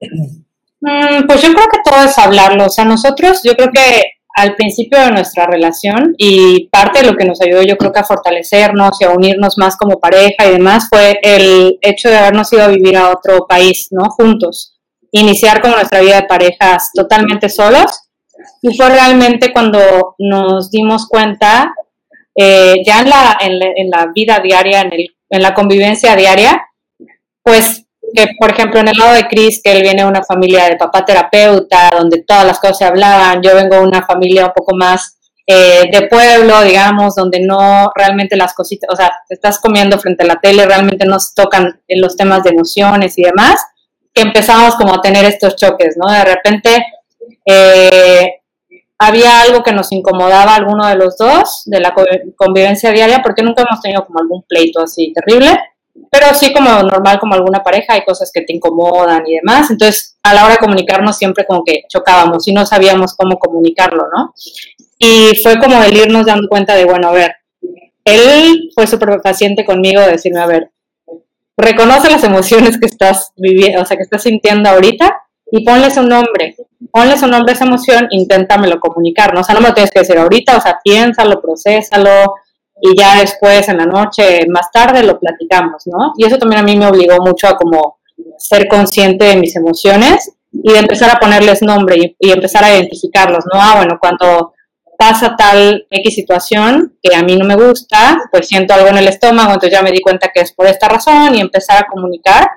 [0.00, 2.66] Mm, pues yo creo que todo es hablarlo.
[2.66, 4.02] O sea, nosotros, yo creo que
[4.34, 8.00] al principio de nuestra relación y parte de lo que nos ayudó yo creo que
[8.00, 12.52] a fortalecernos y a unirnos más como pareja y demás fue el hecho de habernos
[12.52, 14.08] ido a vivir a otro país, ¿no?
[14.10, 14.78] Juntos.
[15.10, 18.08] Iniciar como nuestra vida de parejas totalmente solos
[18.62, 21.74] y fue realmente cuando nos dimos cuenta,
[22.34, 26.66] eh, ya en la, en, la, vida diaria, en, el, en la convivencia diaria,
[27.42, 27.81] pues
[28.14, 30.76] que, por ejemplo, en el lado de Chris, que él viene de una familia de
[30.76, 34.76] papá terapeuta, donde todas las cosas se hablaban, yo vengo de una familia un poco
[34.76, 40.24] más eh, de pueblo, digamos, donde no realmente las cositas, o sea, estás comiendo frente
[40.24, 43.64] a la tele, realmente no se tocan los temas de emociones y demás,
[44.14, 46.12] que empezamos como a tener estos choques, ¿no?
[46.12, 46.86] De repente
[47.46, 48.40] eh,
[48.98, 51.94] había algo que nos incomodaba a alguno de los dos, de la
[52.36, 55.58] convivencia diaria, porque nunca hemos tenido como algún pleito así terrible
[56.10, 59.70] pero sí como normal, como alguna pareja, hay cosas que te incomodan y demás.
[59.70, 64.04] Entonces, a la hora de comunicarnos siempre como que chocábamos y no sabíamos cómo comunicarlo,
[64.14, 64.34] ¿no?
[64.98, 67.34] Y fue como el irnos dando cuenta de, bueno, a ver,
[68.04, 70.70] él fue súper paciente conmigo de decirme, a ver,
[71.56, 75.14] reconoce las emociones que estás viviendo, o sea, que estás sintiendo ahorita
[75.50, 76.56] y ponles un nombre.
[76.90, 79.40] Ponles un nombre a esa emoción, inténtamelo comunicar, ¿no?
[79.40, 82.34] O sea, no me lo tienes que decir ahorita, o sea, piénsalo, procésalo,
[82.80, 86.12] y ya después en la noche, más tarde, lo platicamos, ¿no?
[86.16, 87.98] Y eso también a mí me obligó mucho a como
[88.38, 93.44] ser consciente de mis emociones y de empezar a ponerles nombre y, empezar a identificarlos,
[93.52, 93.60] ¿no?
[93.60, 94.52] Ah, bueno, cuando
[94.98, 99.08] pasa tal X situación que a mí no me gusta, pues siento algo en el
[99.08, 102.48] estómago, entonces ya me di cuenta que es por esta razón y empezar a comunicar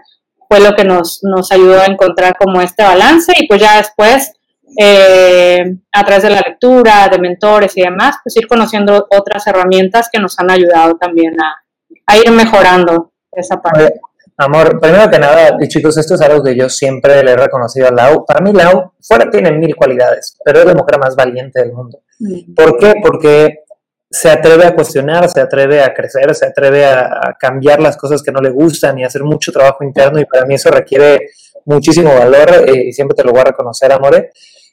[0.47, 4.33] fue lo que nos, nos ayudó a encontrar como este balance y pues ya después
[4.77, 10.09] eh, a través de la lectura, de mentores y demás, pues ir conociendo otras herramientas
[10.11, 13.99] que nos han ayudado también a, ir mejorando esa parte.
[14.37, 17.87] Amor, primero que nada, y chicos, esto es algo que yo siempre le he reconocido
[17.87, 18.25] a Lau.
[18.25, 22.01] Para mí, Lau, fuera tiene mil cualidades, pero es la mujer más valiente del mundo.
[22.19, 22.53] Mm.
[22.53, 22.95] ¿Por qué?
[23.01, 23.65] Porque
[24.09, 28.31] se atreve a cuestionar, se atreve a crecer, se atreve a, cambiar las cosas que
[28.31, 31.29] no le gustan y hacer mucho trabajo interno y para mí eso requiere
[31.65, 34.31] muchísimo valor eh, y siempre te lo voy a reconocer, Amore.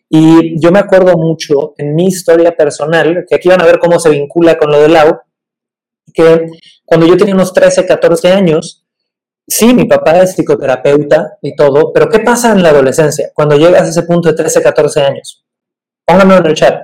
[0.09, 3.99] Y yo me acuerdo mucho en mi historia personal, que aquí van a ver cómo
[3.99, 5.21] se vincula con lo de Lau,
[6.13, 6.47] que
[6.85, 8.85] cuando yo tenía unos 13, 14 años,
[9.47, 13.83] sí, mi papá es psicoterapeuta y todo, pero ¿qué pasa en la adolescencia cuando llegas
[13.83, 15.45] a ese punto de 13, 14 años?
[16.05, 16.83] Pónganlo en el chat.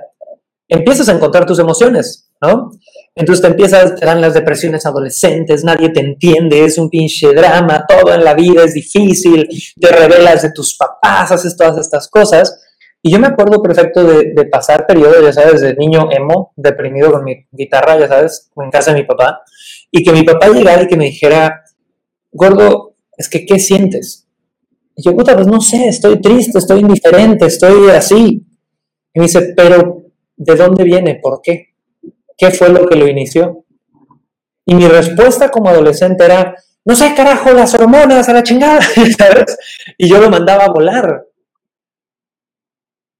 [0.67, 2.71] Empiezas a encontrar tus emociones, ¿no?
[3.15, 7.85] Entonces te empiezas, te dan las depresiones adolescentes, nadie te entiende, es un pinche drama,
[7.87, 9.47] todo en la vida es difícil,
[9.79, 12.68] te revelas de tus papás, haces todas estas cosas.
[13.01, 17.23] Y yo me acuerdo perfecto de, pasar periodos, ya sabes, de niño emo, deprimido con
[17.23, 19.41] mi guitarra, ya sabes, en casa de mi papá,
[19.89, 21.63] y que mi papá llegara y que me dijera,
[22.31, 24.27] gordo, es que, ¿qué sientes?
[24.95, 28.45] Y yo, puta, pues no sé, estoy triste, estoy indiferente, estoy así.
[29.13, 30.03] Y me dice, pero,
[30.35, 31.19] ¿de dónde viene?
[31.21, 31.73] ¿Por qué?
[32.37, 33.65] ¿Qué fue lo que lo inició?
[34.65, 38.79] Y mi respuesta como adolescente era, no sé, carajo, las hormonas a la chingada.
[39.97, 41.28] Y yo lo mandaba a volar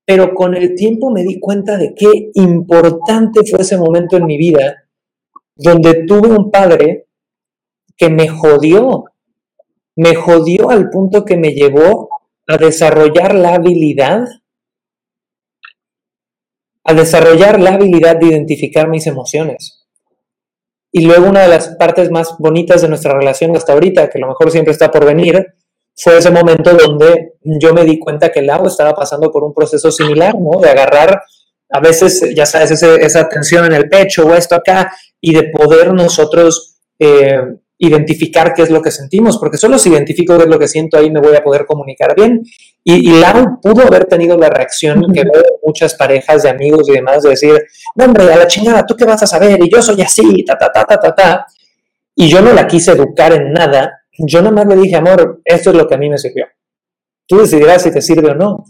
[0.09, 4.39] pero con el tiempo me di cuenta de qué importante fue ese momento en mi
[4.39, 4.85] vida
[5.55, 7.05] donde tuve un padre
[7.95, 9.03] que me jodió,
[9.95, 12.09] me jodió al punto que me llevó
[12.47, 14.25] a desarrollar la habilidad,
[16.85, 19.85] a desarrollar la habilidad de identificar mis emociones.
[20.91, 24.21] Y luego una de las partes más bonitas de nuestra relación hasta ahorita, que a
[24.21, 25.53] lo mejor siempre está por venir,
[26.01, 29.53] fue ese momento donde yo me di cuenta que el agua estaba pasando por un
[29.53, 30.59] proceso similar, ¿no?
[30.59, 31.21] De agarrar
[31.71, 35.93] a veces, ya sabes, esa tensión en el pecho o esto acá, y de poder
[35.93, 37.41] nosotros eh,
[37.77, 40.97] identificar qué es lo que sentimos, porque solo si identifico qué es lo que siento,
[40.97, 42.43] ahí me voy a poder comunicar bien.
[42.83, 46.93] Y, y Lau pudo haber tenido la reacción que veo muchas parejas de amigos y
[46.93, 47.61] demás, de decir,
[47.95, 49.59] no, hombre, a la chingada, ¿tú qué vas a saber?
[49.63, 51.45] Y yo soy así, ta, ta, ta, ta, ta, ta.
[52.15, 55.75] Y yo no la quise educar en nada, yo nomás le dije, amor, esto es
[55.75, 56.45] lo que a mí me sirvió.
[57.27, 58.65] Tú decidirás si te sirve o no.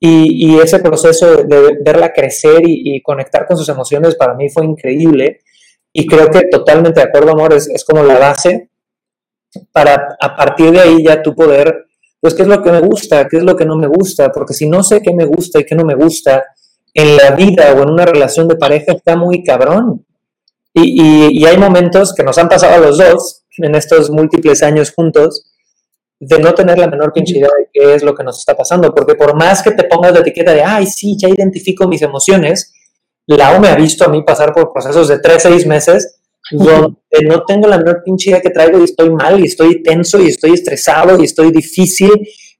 [0.00, 5.40] Y, ese proceso de, verla crecer y, conectar con sus emociones para mí fue increíble.
[5.92, 8.70] Y creo que totalmente de acuerdo, amor, es, es como la base
[9.72, 11.86] para a partir de ahí ya tú poder,
[12.20, 14.54] pues, qué es lo que me gusta, qué es lo que no me gusta, porque
[14.54, 16.44] si no sé qué me gusta y qué no me gusta
[16.94, 20.04] en la vida o en una relación de pareja está muy cabrón.
[20.74, 24.92] Y, y hay momentos que nos han pasado a los dos, en estos múltiples años
[24.92, 25.52] juntos
[26.20, 28.92] de no tener la menor pinche idea de qué es lo que nos está pasando,
[28.94, 32.72] porque por más que te pongas la etiqueta de, ay, sí, ya identifico mis emociones,
[33.26, 36.18] la O me ha visto a mí pasar por procesos de tres, seis meses
[36.50, 40.18] donde no tengo la menor pinche idea que traigo y estoy mal y estoy tenso
[40.18, 42.10] y estoy estresado y estoy difícil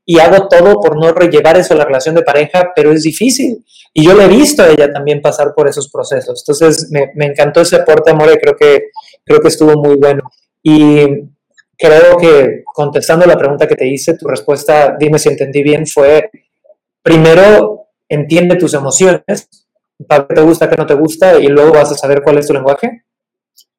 [0.04, 3.64] y hago todo por no rellevar eso a la relación de pareja, pero es difícil.
[3.92, 6.42] Y yo le he visto a ella también pasar por esos procesos.
[6.46, 8.84] Entonces me, me encantó ese aporte, amor, y creo que,
[9.24, 10.22] creo que estuvo muy bueno.
[10.68, 11.06] Y
[11.78, 16.30] creo que contestando la pregunta que te hice, tu respuesta, dime si entendí bien, fue
[17.02, 19.48] primero entiende tus emociones,
[20.06, 22.46] para qué te gusta, qué no te gusta, y luego vas a saber cuál es
[22.46, 23.04] tu lenguaje.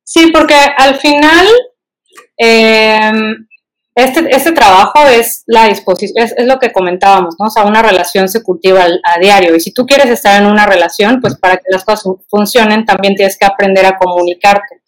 [0.03, 1.47] Sí, porque al final
[2.37, 3.47] em,
[3.93, 7.47] este, este, trabajo es la disposición, es, lo que comentábamos, ¿no?
[7.47, 9.55] O sea, una relación se cultiva a diario.
[9.55, 13.15] Y si tú quieres estar en una relación, pues para que las cosas funcionen, también
[13.15, 14.79] tienes que aprender a comunicarte.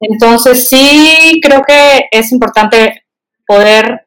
[0.00, 3.04] Entonces sí creo que es importante
[3.46, 4.06] poder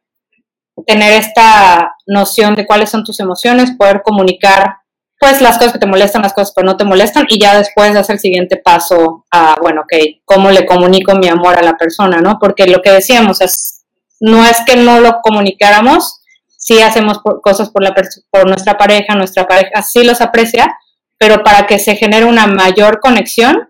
[0.85, 4.77] tener esta noción de cuáles son tus emociones, poder comunicar
[5.19, 7.93] pues las cosas que te molestan, las cosas que no te molestan y ya después
[7.93, 12.21] das el siguiente paso a, bueno, ok, ¿cómo le comunico mi amor a la persona,
[12.21, 12.37] no?
[12.39, 13.85] Porque lo que decíamos es,
[14.19, 17.95] no es que no lo comunicáramos, sí hacemos cosas por, la
[18.29, 20.77] por nuestra pareja, nuestra pareja sí los aprecia,
[21.17, 23.69] pero para que se genere una mayor conexión,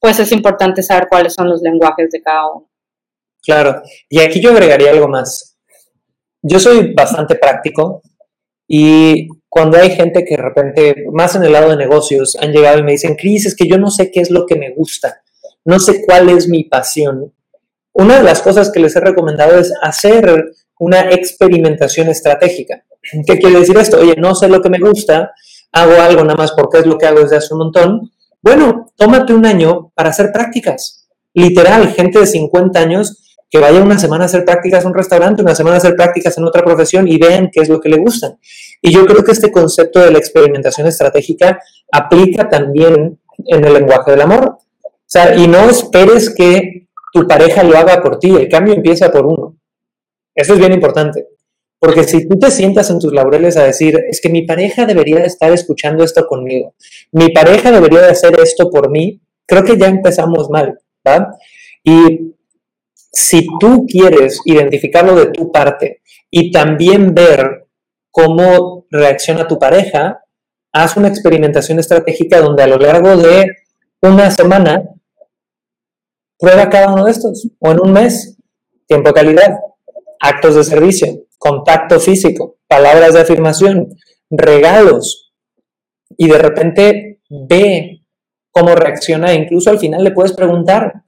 [0.00, 2.70] pues es importante saber cuáles son los lenguajes de cada uno.
[3.42, 5.56] Claro, y aquí yo agregaría algo más.
[6.42, 8.02] Yo soy bastante práctico
[8.66, 12.78] y cuando hay gente que de repente, más en el lado de negocios, han llegado
[12.78, 15.22] y me dicen, Cris, es que yo no sé qué es lo que me gusta,
[15.64, 17.32] no sé cuál es mi pasión.
[17.92, 22.84] Una de las cosas que les he recomendado es hacer una experimentación estratégica.
[23.26, 23.98] ¿Qué quiere decir esto?
[23.98, 25.32] Oye, no sé lo que me gusta,
[25.72, 29.34] hago algo nada más porque es lo que hago desde hace un montón, bueno, tómate
[29.34, 31.08] un año para hacer prácticas.
[31.34, 35.42] Literal, gente de 50 años que vaya una semana a hacer prácticas en un restaurante,
[35.42, 37.96] una semana a hacer prácticas en otra profesión y vean qué es lo que le
[37.96, 38.38] gustan.
[38.82, 41.58] Y yo creo que este concepto de la experimentación estratégica
[41.90, 44.58] aplica también en el lenguaje del amor.
[44.84, 49.10] O sea, y no esperes que tu pareja lo haga por ti, el cambio empieza
[49.10, 49.56] por uno.
[50.34, 51.26] Eso es bien importante.
[51.78, 55.18] Porque si tú te sientas en tus laureles a decir, es que mi pareja debería
[55.18, 56.74] estar escuchando esto conmigo,
[57.12, 61.36] mi pareja debería de hacer esto por mí, creo que ya empezamos mal, ¿va?
[61.84, 62.34] Y
[63.12, 67.66] si tú quieres identificarlo de tu parte y también ver
[68.10, 70.24] cómo reacciona tu pareja,
[70.72, 73.46] haz una experimentación estratégica donde a lo largo de
[74.02, 74.82] una semana
[76.38, 78.36] prueba cada uno de estos, o en un mes,
[78.86, 79.58] tiempo de calidad,
[80.20, 83.88] actos de servicio, contacto físico, palabras de afirmación,
[84.30, 85.32] regalos,
[86.16, 88.02] y de repente ve
[88.50, 91.04] cómo reacciona, incluso al final le puedes preguntar,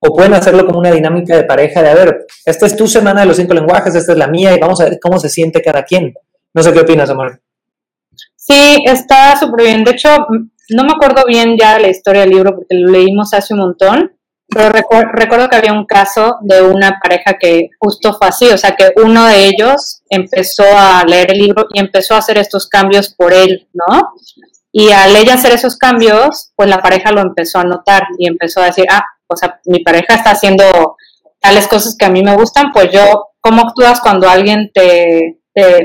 [0.00, 3.22] o pueden hacerlo como una dinámica de pareja de, a ver, esta es tu semana
[3.22, 5.62] de los cinco lenguajes, esta es la mía, y vamos a ver cómo se siente
[5.62, 6.12] cada quien.
[6.52, 7.40] No sé qué opinas, Amor.
[8.36, 9.84] Sí, está súper bien.
[9.84, 10.08] De hecho,
[10.70, 14.13] no me acuerdo bien ya la historia del libro porque lo leímos hace un montón,
[14.48, 18.76] pero recuerdo que había un caso de una pareja que justo fue así, o sea
[18.76, 23.14] que uno de ellos empezó a leer el libro y empezó a hacer estos cambios
[23.14, 24.12] por él, ¿no?
[24.70, 28.60] Y al ella hacer esos cambios, pues la pareja lo empezó a notar y empezó
[28.60, 30.96] a decir, ah, o sea, mi pareja está haciendo
[31.40, 35.38] tales cosas que a mí me gustan, pues yo, ¿cómo actúas cuando alguien te,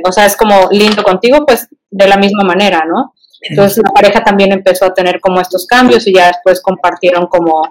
[0.04, 1.46] o sea, es como lindo contigo?
[1.46, 3.14] Pues de la misma manera, ¿no?
[3.42, 7.62] Entonces la pareja también empezó a tener como estos cambios y ya después compartieron como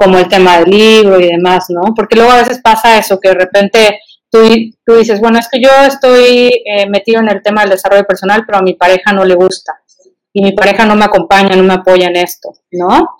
[0.00, 1.92] como el tema del libro y demás, ¿no?
[1.94, 4.38] Porque luego a veces pasa eso, que de repente tú,
[4.82, 8.44] tú dices, bueno, es que yo estoy eh, metido en el tema del desarrollo personal,
[8.46, 9.78] pero a mi pareja no le gusta
[10.32, 13.10] y mi pareja no me acompaña, no me apoya en esto, ¿no?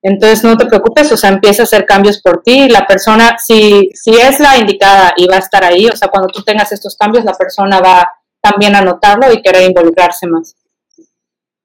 [0.00, 2.68] Entonces no te preocupes, o sea, empieza a hacer cambios por ti.
[2.70, 6.28] La persona, si, si es la indicada y va a estar ahí, o sea, cuando
[6.28, 10.56] tú tengas estos cambios, la persona va también a notarlo y querer involucrarse más.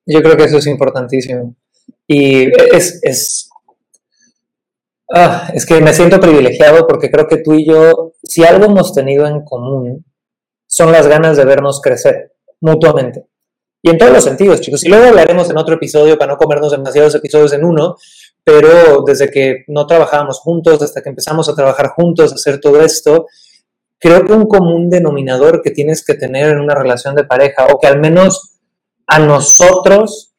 [0.06, 1.56] Yo creo que eso es importantísimo.
[2.08, 3.49] Y es, es
[5.12, 8.94] Ah, es que me siento privilegiado porque creo que tú y yo, si algo hemos
[8.94, 10.06] tenido en común,
[10.68, 13.26] son las ganas de vernos crecer mutuamente.
[13.82, 14.84] Y en todos los sentidos, chicos.
[14.84, 17.96] Y luego hablaremos en otro episodio para no comernos demasiados episodios en uno,
[18.44, 22.82] pero desde que no trabajábamos juntos, desde que empezamos a trabajar juntos, a hacer todo
[22.82, 23.28] esto,
[23.98, 27.80] creo que un común denominador que tienes que tener en una relación de pareja, o
[27.80, 28.58] que al menos
[29.08, 30.34] a nosotros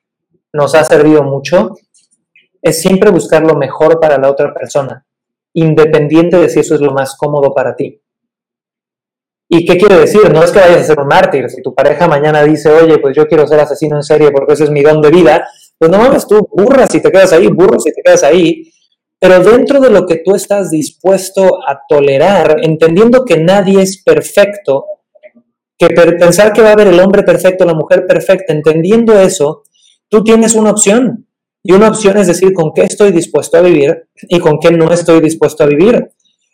[0.52, 1.74] nos ha servido mucho,
[2.62, 5.06] es siempre buscar lo mejor para la otra persona,
[5.52, 8.00] independiente de si eso es lo más cómodo para ti.
[9.52, 10.32] ¿Y qué quiere decir?
[10.32, 11.50] No es que vayas a ser un mártir.
[11.50, 14.64] Si tu pareja mañana dice, oye, pues yo quiero ser asesino en serie porque ese
[14.64, 15.44] es mi don de vida,
[15.76, 18.70] pues no mames, tú burras si te quedas ahí, burro si te quedas ahí.
[19.18, 24.86] Pero dentro de lo que tú estás dispuesto a tolerar, entendiendo que nadie es perfecto,
[25.76, 29.64] que pensar que va a haber el hombre perfecto, la mujer perfecta, entendiendo eso,
[30.08, 31.26] tú tienes una opción.
[31.62, 34.92] Y una opción es decir con qué estoy dispuesto a vivir y con qué no
[34.92, 36.10] estoy dispuesto a vivir.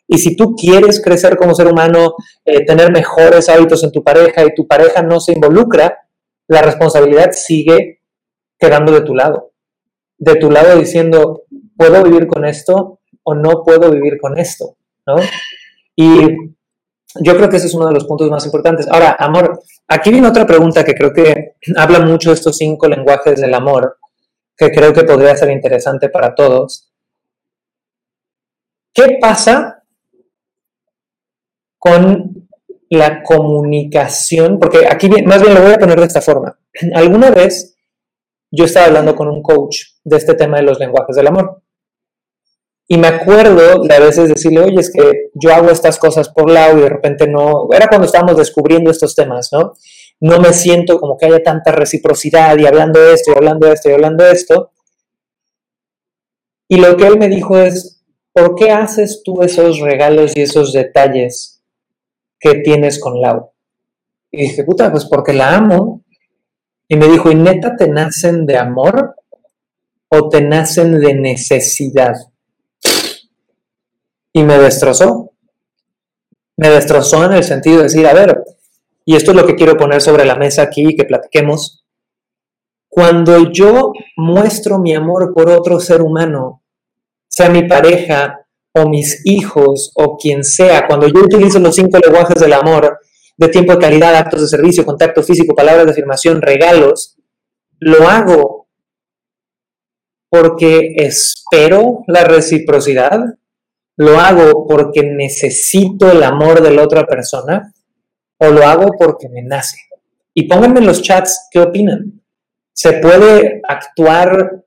[0.09, 2.15] Y si tú quieres crecer como ser humano,
[2.45, 5.99] eh, tener mejores hábitos en tu pareja y tu pareja no se involucra,
[6.49, 8.01] la responsabilidad sigue
[8.59, 9.53] quedando de tu lado.
[10.19, 11.43] De tu lado diciendo,
[11.77, 14.77] ¿puedo vivir con esto o no puedo vivir con esto?
[15.07, 15.17] ¿no?
[15.95, 16.21] Y
[17.21, 18.87] yo creo que ese es uno de los puntos más importantes.
[18.89, 23.55] Ahora, amor, aquí viene otra pregunta que creo que habla mucho estos cinco lenguajes del
[23.55, 23.99] amor
[24.57, 26.91] que creo que podría ser interesante para todos.
[28.93, 29.83] ¿Qué pasa
[31.79, 32.49] con
[32.89, 34.59] la comunicación?
[34.59, 36.59] Porque aquí más bien lo voy a poner de esta forma.
[36.95, 37.77] Alguna vez
[38.51, 41.63] yo estaba hablando con un coach de este tema de los lenguajes del amor.
[42.89, 46.49] Y me acuerdo de a veces decirle, oye, es que yo hago estas cosas por
[46.49, 47.69] lado y de repente no.
[47.73, 49.75] Era cuando estábamos descubriendo estos temas, ¿no?
[50.21, 53.75] No me siento como que haya tanta reciprocidad y hablando de esto y hablando de
[53.75, 54.73] esto y hablando de esto.
[56.69, 58.03] Y lo que él me dijo es,
[58.33, 61.63] ¿por qué haces tú esos regalos y esos detalles
[62.41, 63.53] que tienes con Lau?
[64.31, 66.03] Y dije, puta, pues porque la amo.
[66.89, 69.17] Y me dijo, ¿y neta te nacen de amor
[70.09, 72.15] o te nacen de necesidad?
[74.33, 75.33] Y me destrozó.
[76.57, 78.43] Me destrozó en el sentido de decir, a ver,
[79.09, 81.85] y esto es lo que quiero poner sobre la mesa aquí y que platiquemos,
[82.89, 86.65] cuando yo muestro mi amor por otro ser humano,
[87.29, 88.41] sea mi pareja
[88.75, 92.99] o mis hijos o quien sea, cuando yo utilizo los cinco lenguajes del amor,
[93.37, 97.17] de tiempo de calidad, actos de servicio, contacto físico, palabras de afirmación, regalos,
[97.79, 98.67] lo hago
[100.29, 103.21] porque espero la reciprocidad,
[103.97, 107.73] lo hago porque necesito el amor de la otra persona,
[108.39, 109.79] o lo hago porque me nace.
[110.35, 112.23] Y pónganme en los chats qué opinan.
[112.73, 114.63] ¿Se puede actuar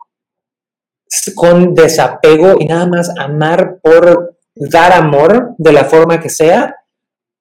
[1.35, 6.75] con desapego y nada más amar por dar amor de la forma que sea,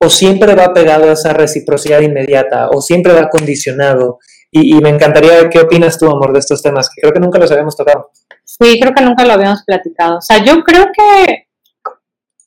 [0.00, 4.18] o siempre va pegado a esa reciprocidad inmediata, o siempre va condicionado.
[4.50, 7.20] Y, y me encantaría ver qué opinas tú, amor, de estos temas, que creo que
[7.20, 8.10] nunca los habíamos tocado.
[8.44, 10.18] Sí, creo que nunca lo habíamos platicado.
[10.18, 11.48] O sea, yo creo que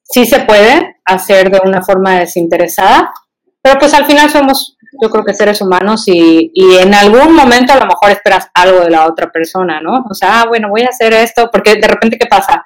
[0.04, 3.12] sí se puede hacer de una forma desinteresada,
[3.62, 7.74] pero pues al final somos, yo creo que seres humanos y, y, en algún momento
[7.74, 10.04] a lo mejor esperas algo de la otra persona, ¿no?
[10.10, 12.66] O sea, ah, bueno, voy a hacer esto, porque de repente, ¿qué pasa?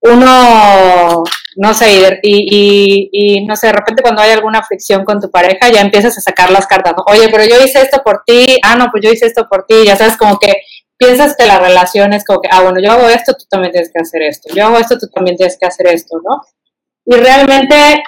[0.00, 1.24] Uno,
[1.56, 5.30] no sé, y, y, y, no sé, de repente cuando hay alguna fricción con tu
[5.30, 7.04] pareja, ya empiezas a sacar las cartas, ¿no?
[7.08, 9.84] Oye, pero yo hice esto por ti, ah, no, pues yo hice esto por ti,
[9.84, 10.54] ya sabes, como que
[10.98, 13.90] piensas que la relación es como que, ah, bueno, yo hago esto, tú también tienes
[13.92, 16.42] que hacer esto, yo hago esto, tú también tienes que hacer esto, ¿no?
[17.06, 18.02] Y realmente,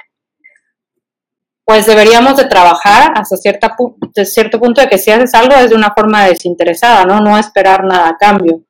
[1.71, 3.77] pues deberíamos de trabajar hasta cierta,
[4.25, 7.21] cierto punto de que si haces algo es de una forma desinteresada, ¿no?
[7.21, 8.65] No esperar nada a cambio.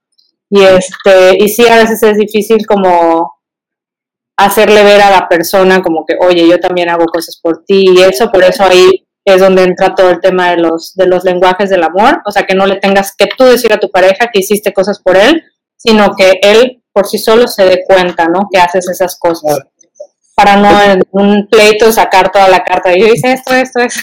[0.50, 3.40] Y, este, y sí, a veces es difícil como
[4.36, 8.02] hacerle ver a la persona como que, oye, yo también hago cosas por ti y
[8.02, 11.70] eso, por eso ahí es donde entra todo el tema de los, de los lenguajes
[11.70, 14.40] del amor, o sea, que no le tengas que tú decir a tu pareja que
[14.40, 15.42] hiciste cosas por él,
[15.74, 18.40] sino que él por sí solo se dé cuenta, ¿no?
[18.52, 19.60] Que haces esas cosas
[20.42, 22.96] para no un pleito sacar toda la carta.
[22.96, 24.00] Yo hice esto, esto, esto.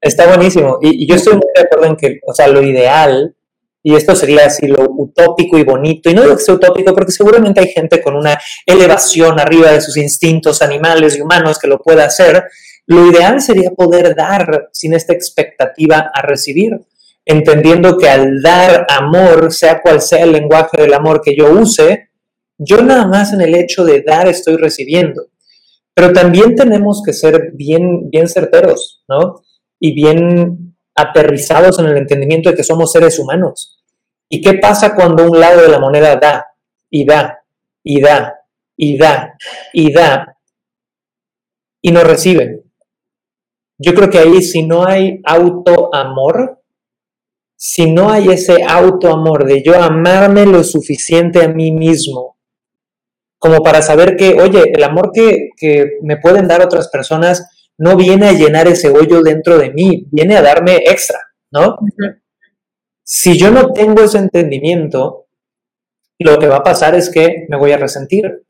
[0.00, 0.78] Está buenísimo.
[0.82, 3.34] Y, y, yo estoy muy de acuerdo en que, o sea, lo ideal,
[3.82, 7.12] y esto sería así lo utópico y bonito, y no digo que sea utópico, porque
[7.12, 11.78] seguramente hay gente con una elevación arriba de sus instintos animales y humanos que lo
[11.78, 12.44] pueda hacer.
[12.86, 16.78] Lo ideal sería poder dar sin esta expectativa a recibir,
[17.24, 22.10] entendiendo que al dar amor, sea cual sea el lenguaje del amor que yo use,
[22.58, 25.28] yo nada más en el hecho de dar estoy recibiendo.
[25.98, 29.42] Pero también tenemos que ser bien, bien certeros, ¿no?
[29.80, 33.82] Y bien aterrizados en el entendimiento de que somos seres humanos.
[34.28, 36.46] ¿Y qué pasa cuando un lado de la moneda da
[36.88, 37.40] y da
[37.82, 38.32] y da
[38.76, 39.34] y da
[39.72, 40.38] y da
[41.82, 42.62] y no recibe?
[43.76, 46.62] Yo creo que ahí si no hay autoamor,
[47.56, 52.37] si no hay ese autoamor de yo amarme lo suficiente a mí mismo
[53.38, 55.50] como para saber que, oye, el amor que,
[56.02, 60.36] me pueden dar otras personas no viene a llenar ese hoyo dentro de mí, viene
[60.36, 61.20] a darme extra,
[61.52, 61.78] ¿no?
[63.04, 65.28] Si yo no tengo ese entendimiento,
[66.18, 68.44] lo que va a pasar es que me voy a resentir.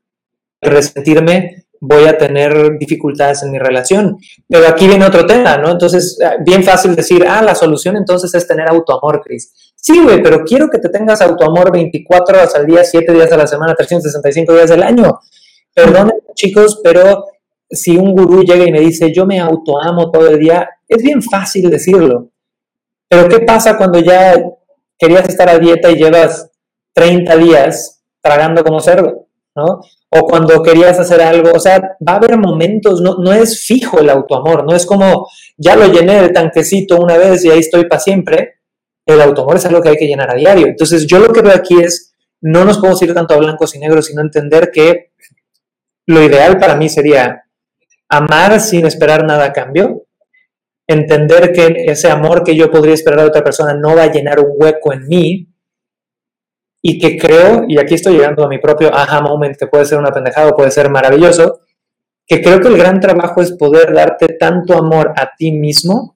[0.61, 4.17] Resentirme voy a tener dificultades en mi relación.
[4.47, 5.71] Pero aquí viene otro tema, ¿no?
[5.71, 9.53] Entonces, ah, bien fácil decir, ah, la solución entonces es tener autoamor, Cris.
[9.75, 13.37] Sí, güey, pero quiero que te tengas autoamor 24 horas al día, 7 días a
[13.37, 15.19] la semana, 365 días del año.
[15.73, 17.25] Perdón, chicos, pero
[17.69, 21.21] si un gurú llega y me dice, yo me autoamo todo el día, es bien
[21.21, 22.29] fácil decirlo.
[23.07, 24.35] Pero ¿qué pasa cuando ya
[24.97, 26.51] querías estar a dieta y llevas
[26.93, 29.27] 30 días tragando como cerdo?
[29.55, 29.81] ¿no?
[30.11, 33.99] O cuando querías hacer algo, o sea, va a haber momentos, no, no es fijo
[33.99, 37.85] el autoamor, no es como, ya lo llené el tanquecito una vez y ahí estoy
[37.85, 38.55] para siempre,
[39.05, 40.67] el autoamor es algo que hay que llenar a diario.
[40.67, 43.79] Entonces, yo lo que veo aquí es, no nos podemos ir tanto a blancos y
[43.79, 45.11] negros, sino entender que
[46.07, 47.43] lo ideal para mí sería
[48.09, 50.05] amar sin esperar nada a cambio,
[50.87, 54.39] entender que ese amor que yo podría esperar a otra persona no va a llenar
[54.39, 55.48] un hueco en mí,
[56.81, 59.99] y que creo, y aquí estoy llegando a mi propio aha moment, que puede ser
[59.99, 61.61] una pendejada o puede ser maravilloso,
[62.25, 66.15] que creo que el gran trabajo es poder darte tanto amor a ti mismo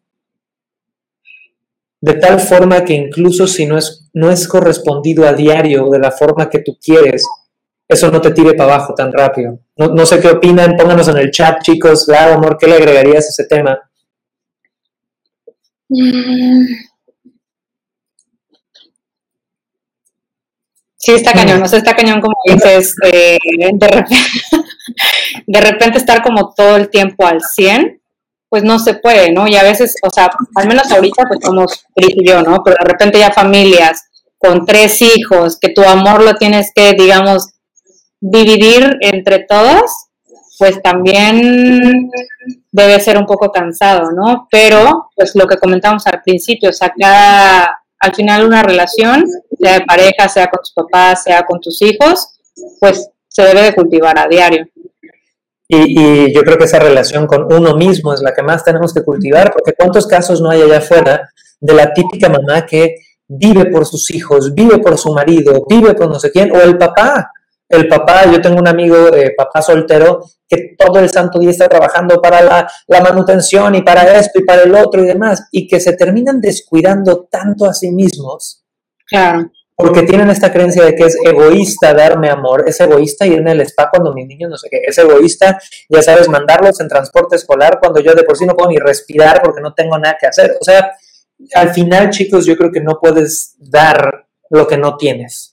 [2.03, 6.11] de tal forma que incluso si no es, no es correspondido a diario de la
[6.11, 7.25] forma que tú quieres,
[7.87, 9.59] eso no te tire para abajo tan rápido.
[9.77, 12.05] No, sé qué opinan, pónganos en el chat, chicos.
[12.05, 13.79] Claro, amor, ¿qué le agregarías a ese tema?
[15.87, 16.65] Mm.
[21.05, 23.87] Sí, está cañón, no sé, está cañón como dices, de, repente,
[25.47, 27.99] de repente estar como todo el tiempo al 100
[28.47, 29.45] pues no se puede, ¿no?
[29.47, 32.63] Y a veces, o sea, al menos ahorita pues somos Cris y yo, ¿no?
[32.63, 34.05] Pero de repente ya familias
[34.37, 37.49] con tres hijos, que tu amor lo tienes que, digamos,
[38.21, 39.91] dividir entre todos,
[40.57, 42.11] pues también
[42.71, 44.47] debe ser un poco cansado, ¿no?
[44.49, 49.23] Pero, pues lo que comentamos al principio, o sea, cada, al final una relación,
[49.57, 52.37] sea de pareja, sea con tus papás, sea con tus hijos,
[52.81, 54.67] pues se debe de cultivar a diario.
[55.69, 59.03] Y, yo creo que esa relación con uno mismo es la que más tenemos que
[59.03, 61.29] cultivar, porque cuántos casos no hay allá afuera
[61.61, 62.95] de la típica mamá que
[63.25, 66.77] vive por sus hijos, vive por su marido, vive por no sé quién, o el
[66.77, 67.31] papá.
[67.73, 71.67] El papá, yo tengo un amigo, eh, papá soltero, que todo el santo día está
[71.67, 75.67] trabajando para la, la, manutención y para esto y para el otro y demás, y
[75.67, 78.63] que se terminan descuidando tanto a sí mismos.
[79.05, 79.51] Claro.
[79.75, 83.89] porque tienen esta creencia de que es egoísta darme amor, es egoísta irme al spa
[83.91, 85.59] cuando mis niños no sé qué, es egoísta,
[85.89, 89.41] ya sabes, mandarlos en transporte escolar cuando yo de por sí no puedo ni respirar
[89.43, 90.55] porque no tengo nada que hacer.
[90.59, 90.93] O sea,
[91.55, 95.51] al final, chicos, yo creo que no puedes dar lo que no tienes.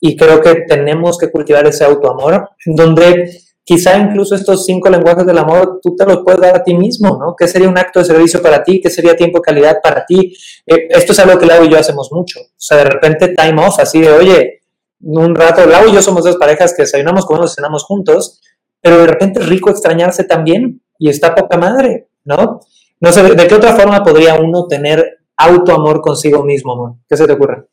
[0.00, 3.30] Y creo que tenemos que cultivar ese autoamor, donde
[3.64, 7.18] quizá incluso estos cinco lenguajes del amor tú te los puedes dar a ti mismo,
[7.18, 7.34] ¿no?
[7.36, 8.80] ¿Qué sería un acto de servicio para ti?
[8.80, 10.34] ¿Qué sería tiempo de calidad para ti?
[10.66, 12.40] Eh, esto es algo que Lau y yo hacemos mucho.
[12.40, 14.62] O sea, de repente time off, así de, oye,
[15.00, 18.40] un rato, Lau y yo somos dos parejas que desayunamos, comemos, cenamos juntos,
[18.80, 22.60] pero de repente es rico extrañarse también y está poca madre, ¿no?
[23.00, 26.94] No sé, ¿de qué otra forma podría uno tener autoamor consigo mismo, amor?
[27.08, 27.66] ¿Qué se te ocurre?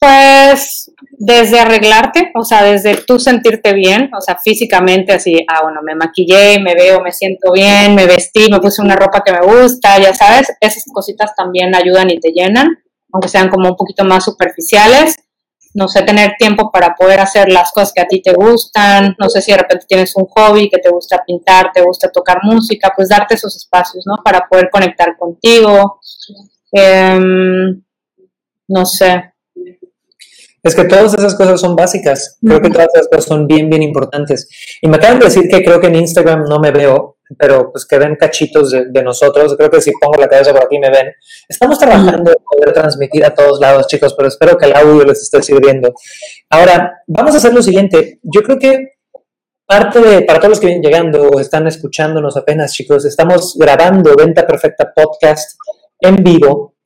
[0.00, 5.80] Pues desde arreglarte, o sea, desde tú sentirte bien, o sea, físicamente así, ah, bueno,
[5.82, 9.40] me maquillé, me veo, me siento bien, me vestí, me puse una ropa que me
[9.40, 12.68] gusta, ya sabes, esas cositas también ayudan y te llenan,
[13.12, 15.16] aunque sean como un poquito más superficiales.
[15.74, 19.28] No sé, tener tiempo para poder hacer las cosas que a ti te gustan, no
[19.28, 22.92] sé si de repente tienes un hobby que te gusta pintar, te gusta tocar música,
[22.96, 24.16] pues darte esos espacios, ¿no?
[24.24, 26.00] Para poder conectar contigo.
[26.72, 27.82] Em,
[28.68, 29.32] no sé,
[30.68, 32.38] es que todas esas cosas son básicas.
[32.44, 34.48] Creo que todas esas cosas son bien, bien importantes.
[34.80, 37.86] Y me acaban de decir que creo que en Instagram no me veo, pero pues
[37.86, 39.54] que ven cachitos de, nosotros.
[39.56, 41.12] Creo que si pongo la cabeza por aquí me ven.
[41.48, 45.22] Estamos trabajando en poder transmitir a todos lados, chicos, pero espero que el audio les
[45.22, 45.92] esté sirviendo.
[46.50, 48.20] Ahora, vamos a hacer lo siguiente.
[48.22, 48.92] Yo creo que
[49.66, 54.14] parte de, para todos los que vienen llegando o están escuchándonos apenas, chicos, estamos grabando
[54.16, 55.58] Venta Perfecta Podcast
[56.00, 56.77] en vivo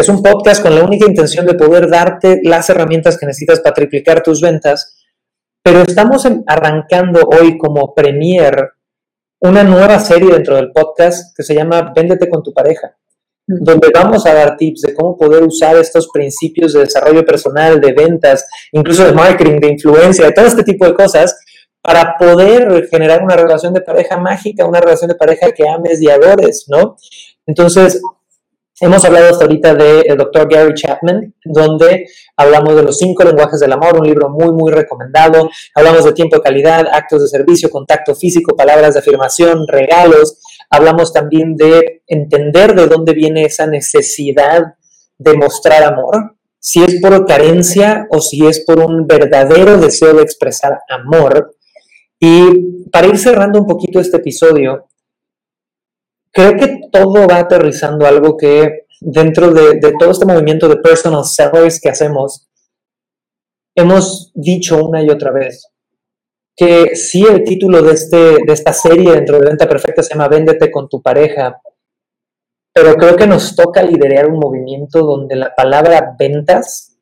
[0.00, 3.74] es un podcast con la única intención de poder darte las herramientas que necesitas para
[3.74, 4.96] triplicar tus ventas,
[5.62, 8.72] pero estamos arrancando hoy como premier
[9.40, 12.96] una nueva serie dentro del podcast que se llama Véndete con tu pareja,
[13.46, 17.92] donde vamos a dar tips de cómo poder usar estos principios de desarrollo personal, de
[17.92, 21.38] ventas, incluso de marketing, de influencia, de todo este tipo de cosas,
[21.80, 26.10] para poder generar una relación de pareja mágica, una relación de pareja que ames y
[26.10, 26.96] adores, ¿no?
[27.46, 28.00] Entonces,
[28.80, 32.06] Hemos hablado hasta ahorita del doctor Gary Chapman, donde
[32.36, 35.50] hablamos de los cinco lenguajes del amor, un libro muy, muy recomendado.
[35.74, 40.38] Hablamos de tiempo de calidad, actos de servicio, contacto físico, palabras de afirmación, regalos.
[40.70, 44.62] Hablamos también de entender de dónde viene esa necesidad
[45.18, 50.22] de mostrar amor, si es por carencia o si es por un verdadero deseo de
[50.22, 51.56] expresar amor.
[52.20, 54.86] Y para ir cerrando un poquito este episodio,
[56.30, 61.80] creo que todo va aterrizando algo que dentro de, todo este movimiento de personal sellers
[61.80, 62.48] que hacemos,
[63.74, 65.70] hemos dicho una y otra vez
[66.58, 70.26] que sí el título de, este, de esta serie dentro de Venta Perfecta se llama
[70.26, 71.60] Véndete con tu pareja,
[72.74, 76.98] pero creo que nos toca liderar un movimiento donde la palabra ventas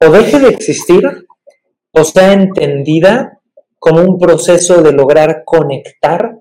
[0.00, 1.26] o deje de existir
[1.92, 3.40] o sea entendida
[3.80, 6.39] como un proceso de lograr conectar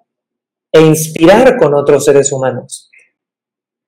[0.72, 2.90] e inspirar con otros seres humanos.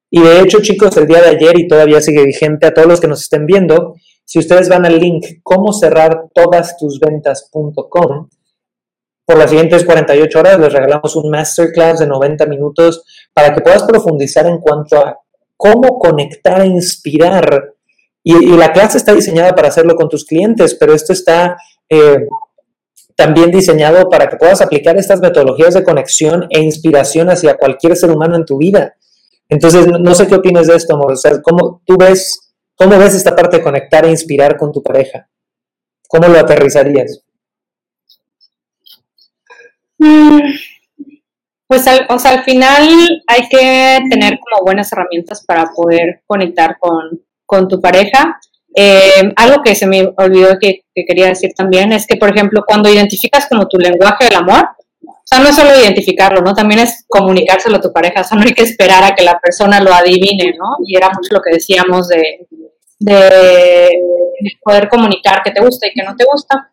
[0.09, 2.99] Y de hecho, chicos, el día de ayer y todavía sigue vigente a todos los
[2.99, 8.29] que nos estén viendo, si ustedes van al link cómo cerrar todas tus ventas.com,
[9.25, 13.84] por las siguientes 48 horas les regalamos un masterclass de 90 minutos para que puedas
[13.84, 15.17] profundizar en cuanto a
[15.55, 17.73] cómo conectar e inspirar.
[18.23, 21.55] Y, la clase está diseñada para hacerlo con tus clientes, pero esto está
[21.88, 22.27] eh,
[23.22, 28.09] también diseñado para que puedas aplicar estas metodologías de conexión e inspiración hacia cualquier ser
[28.09, 28.95] humano en tu vida.
[29.47, 31.11] Entonces, no sé qué opinas de esto, amor.
[31.11, 34.82] O sea, ¿cómo tú ves, cómo ves esta parte de conectar e inspirar con tu
[34.82, 35.30] pareja?
[36.07, 37.24] ¿Cómo lo aterrizarías?
[39.99, 40.39] Mm,
[41.67, 42.89] pues al, o sea, al final
[43.28, 48.39] hay que tener como buenas herramientas para poder conectar con, con tu pareja.
[48.74, 52.89] Eh, algo que se me olvidó que, quería decir también es que, por ejemplo, cuando
[52.89, 54.69] identificas como tu lenguaje del amor,
[55.03, 56.53] o sea, no es solo identificarlo, ¿no?
[56.53, 59.39] También es comunicárselo a tu pareja, o sea, no hay que esperar a que la
[59.39, 60.78] persona lo adivine, ¿no?
[60.86, 62.47] Y era mucho lo que decíamos de,
[62.99, 63.89] de
[64.61, 66.72] poder comunicar que te gusta y que no te gusta.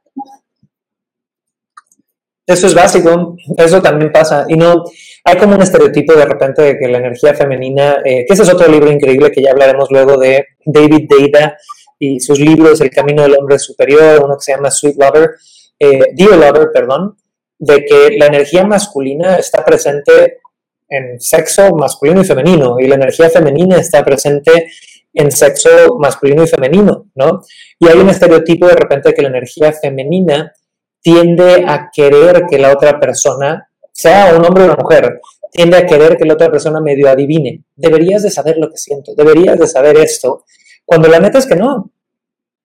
[2.46, 4.46] Eso es básico, eso también pasa.
[4.48, 4.84] Y no,
[5.24, 8.48] hay como un estereotipo de repente de que la energía femenina, eh, que ese es
[8.52, 11.58] otro libro increíble que ya hablaremos luego de David Deida,
[11.98, 15.30] y sus libros El Camino del Hombre Superior, uno que se llama Sweet Lover,
[15.78, 17.16] eh, Dear Lover, perdón,
[17.58, 20.40] de que la energía masculina está presente
[20.88, 24.70] en sexo masculino y femenino, y la energía femenina está presente
[25.12, 27.42] en sexo masculino y femenino, ¿no?
[27.78, 30.52] Y hay un estereotipo de repente que la energía femenina
[31.00, 35.20] tiende a querer que la otra persona, sea un hombre o una mujer,
[35.50, 37.64] tiende a querer que la otra persona medio adivine.
[37.74, 40.44] Deberías de saber lo que siento, deberías de saber esto,
[40.88, 41.90] cuando la neta es que no.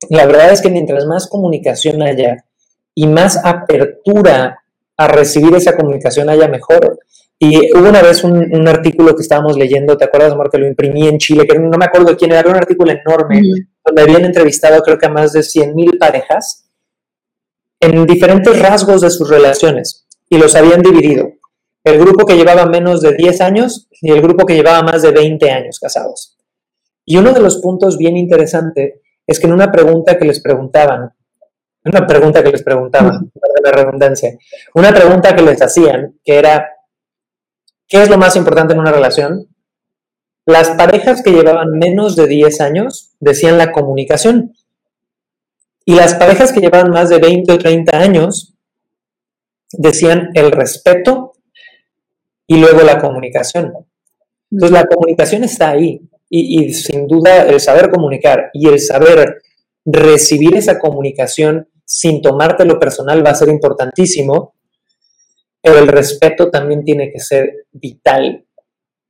[0.10, 2.46] La verdad es que mientras más comunicación haya
[2.96, 4.64] y más apertura
[4.96, 7.00] a recibir esa comunicación haya mejor.
[7.38, 11.06] Y hubo una vez un, artículo que estábamos leyendo, ¿te acuerdas, amor, que lo imprimí
[11.06, 11.46] en Chile?
[11.46, 13.42] Que no me acuerdo quién era, un artículo enorme,
[13.84, 16.70] donde habían entrevistado creo que a más de 100.000 parejas
[17.82, 21.28] en diferentes rasgos de sus relaciones y los habían dividido.
[21.84, 25.12] El grupo que llevaba menos de 10 años y el grupo que llevaba más de
[25.12, 26.33] 20 años casados.
[27.06, 31.14] Y uno de los puntos bien interesante es que en una pregunta que les preguntaban,
[31.86, 33.32] una pregunta que les preguntaban,
[33.64, 34.38] la redundancia,
[34.74, 36.70] una pregunta que les hacían, que era,
[37.88, 39.48] ¿qué es lo más importante en una relación?
[40.46, 44.54] Las parejas que llevaban menos de 10 años decían la comunicación.
[45.86, 48.54] Y las parejas que llevaban más de 20 o 30 años
[49.72, 51.34] decían el respeto
[52.48, 53.74] y luego la comunicación.
[54.52, 56.02] Entonces la comunicación está ahí
[56.36, 59.44] y, sin duda el saber comunicar y el saber
[59.86, 64.56] recibir esa comunicación sin tomártelo personal va a ser importantísimo,
[65.62, 68.46] pero el respeto también tiene que ser vital.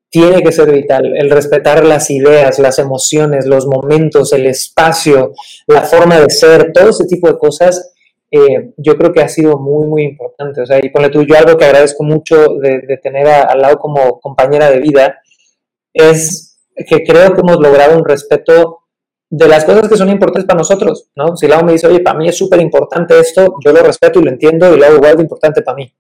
[0.10, 5.34] Tiene que ser vital el respetar las ideas, las emociones, los momentos, el espacio,
[5.66, 7.94] la forma de ser, todo ese tipo de cosas.
[8.30, 10.62] Eh, yo creo que ha sido muy, muy importante.
[10.62, 14.20] O sea, y ponle tú, yo algo que agradezco mucho de, tener al lado como
[14.20, 15.20] compañera de vida
[15.94, 18.80] es que creo que hemos logrado un respeto
[19.30, 21.36] de las cosas que son importantes para nosotros, ¿no?
[21.36, 24.24] Si Lau me dice, oye, para mí es súper importante esto, yo lo respeto y
[24.24, 25.92] lo entiendo y lo hago igual importante para mí.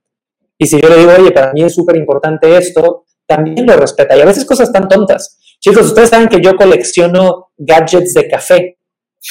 [0.58, 4.16] Y si yo le digo, oye, para mí es súper importante esto, también lo respeta.
[4.16, 5.40] Y a veces cosas tan tontas.
[5.60, 8.78] Chicos, ustedes saben que yo colecciono gadgets de café.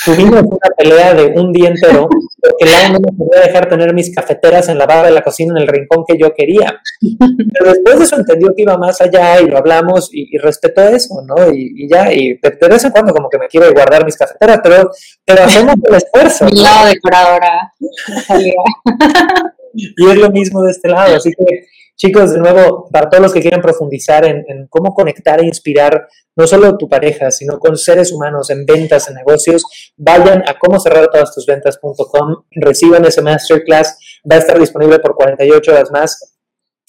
[0.05, 2.09] Tuvimos una pelea de un día entero
[2.41, 5.53] porque Lau no me podía dejar tener mis cafeteras en la barra de la cocina
[5.55, 6.81] en el rincón que yo quería.
[6.99, 11.23] Pero después de eso entendió que iba más allá y lo hablamos y, respetó eso,
[11.27, 11.53] ¿no?
[11.53, 14.91] Y, ya, y de, vez en cuando como que me quiero guardar mis cafeteras, pero,
[15.25, 16.47] pero hacemos el esfuerzo.
[16.47, 17.73] Mi lado decoradora.
[19.75, 21.67] y es lo mismo de este lado, así que
[21.97, 26.47] Chicos, de nuevo, para todos los que quieran profundizar en, cómo conectar e inspirar no
[26.47, 29.65] solo tu pareja, sino con seres humanos en ventas, en negocios,
[29.97, 33.99] vayan a cómo cerrar todas tus ventas.com, reciban ese masterclass,
[34.31, 36.39] va a estar disponible por 48 horas más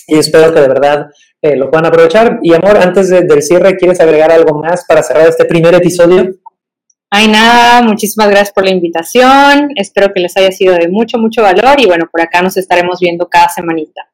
[0.07, 1.07] y espero que de verdad
[1.41, 2.39] eh, lo puedan aprovechar.
[2.41, 6.35] Y amor, antes del cierre, ¿quieres agregar algo más para cerrar este primer episodio?
[7.09, 9.69] Ay, nada, muchísimas gracias por la invitación.
[9.75, 12.99] Espero que les haya sido de mucho, mucho valor y bueno, por acá nos estaremos
[12.99, 14.09] viendo cada semanita.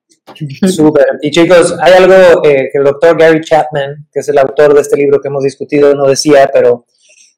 [0.68, 1.06] Súper.
[1.22, 4.82] Y chicos, hay algo eh, que el doctor Gary Chapman, que es el autor de
[4.82, 6.86] este libro que hemos discutido, no decía, pero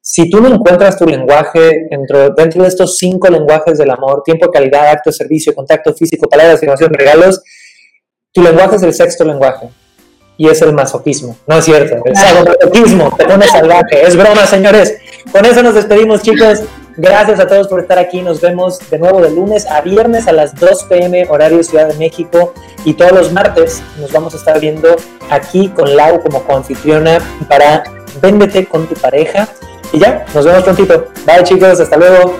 [0.00, 4.50] si tú no encuentras tu lenguaje dentro, dentro de estos cinco lenguajes del amor, tiempo,
[4.50, 7.42] calidad, acto, servicio, contacto físico, palabras, afirmación, regalos,
[8.32, 9.68] tu lenguaje es el sexto lenguaje
[10.36, 11.36] y es el masoquismo.
[11.46, 14.02] No es cierto, el sadomasoquismo, te pones salvaje.
[14.02, 14.96] Es broma, señores.
[15.30, 16.62] Con eso nos despedimos, chicos.
[16.96, 18.20] Gracias a todos por estar aquí.
[18.22, 21.94] Nos vemos de nuevo de lunes a viernes a las 2 pm, horario Ciudad de
[21.94, 22.52] México.
[22.84, 24.96] Y todos los martes nos vamos a estar viendo
[25.30, 27.18] aquí con Lau como coanfitriona
[27.48, 27.84] para
[28.20, 29.48] Véndete con tu pareja.
[29.92, 31.06] Y ya, nos vemos prontito.
[31.26, 32.36] Bye chicos, hasta luego.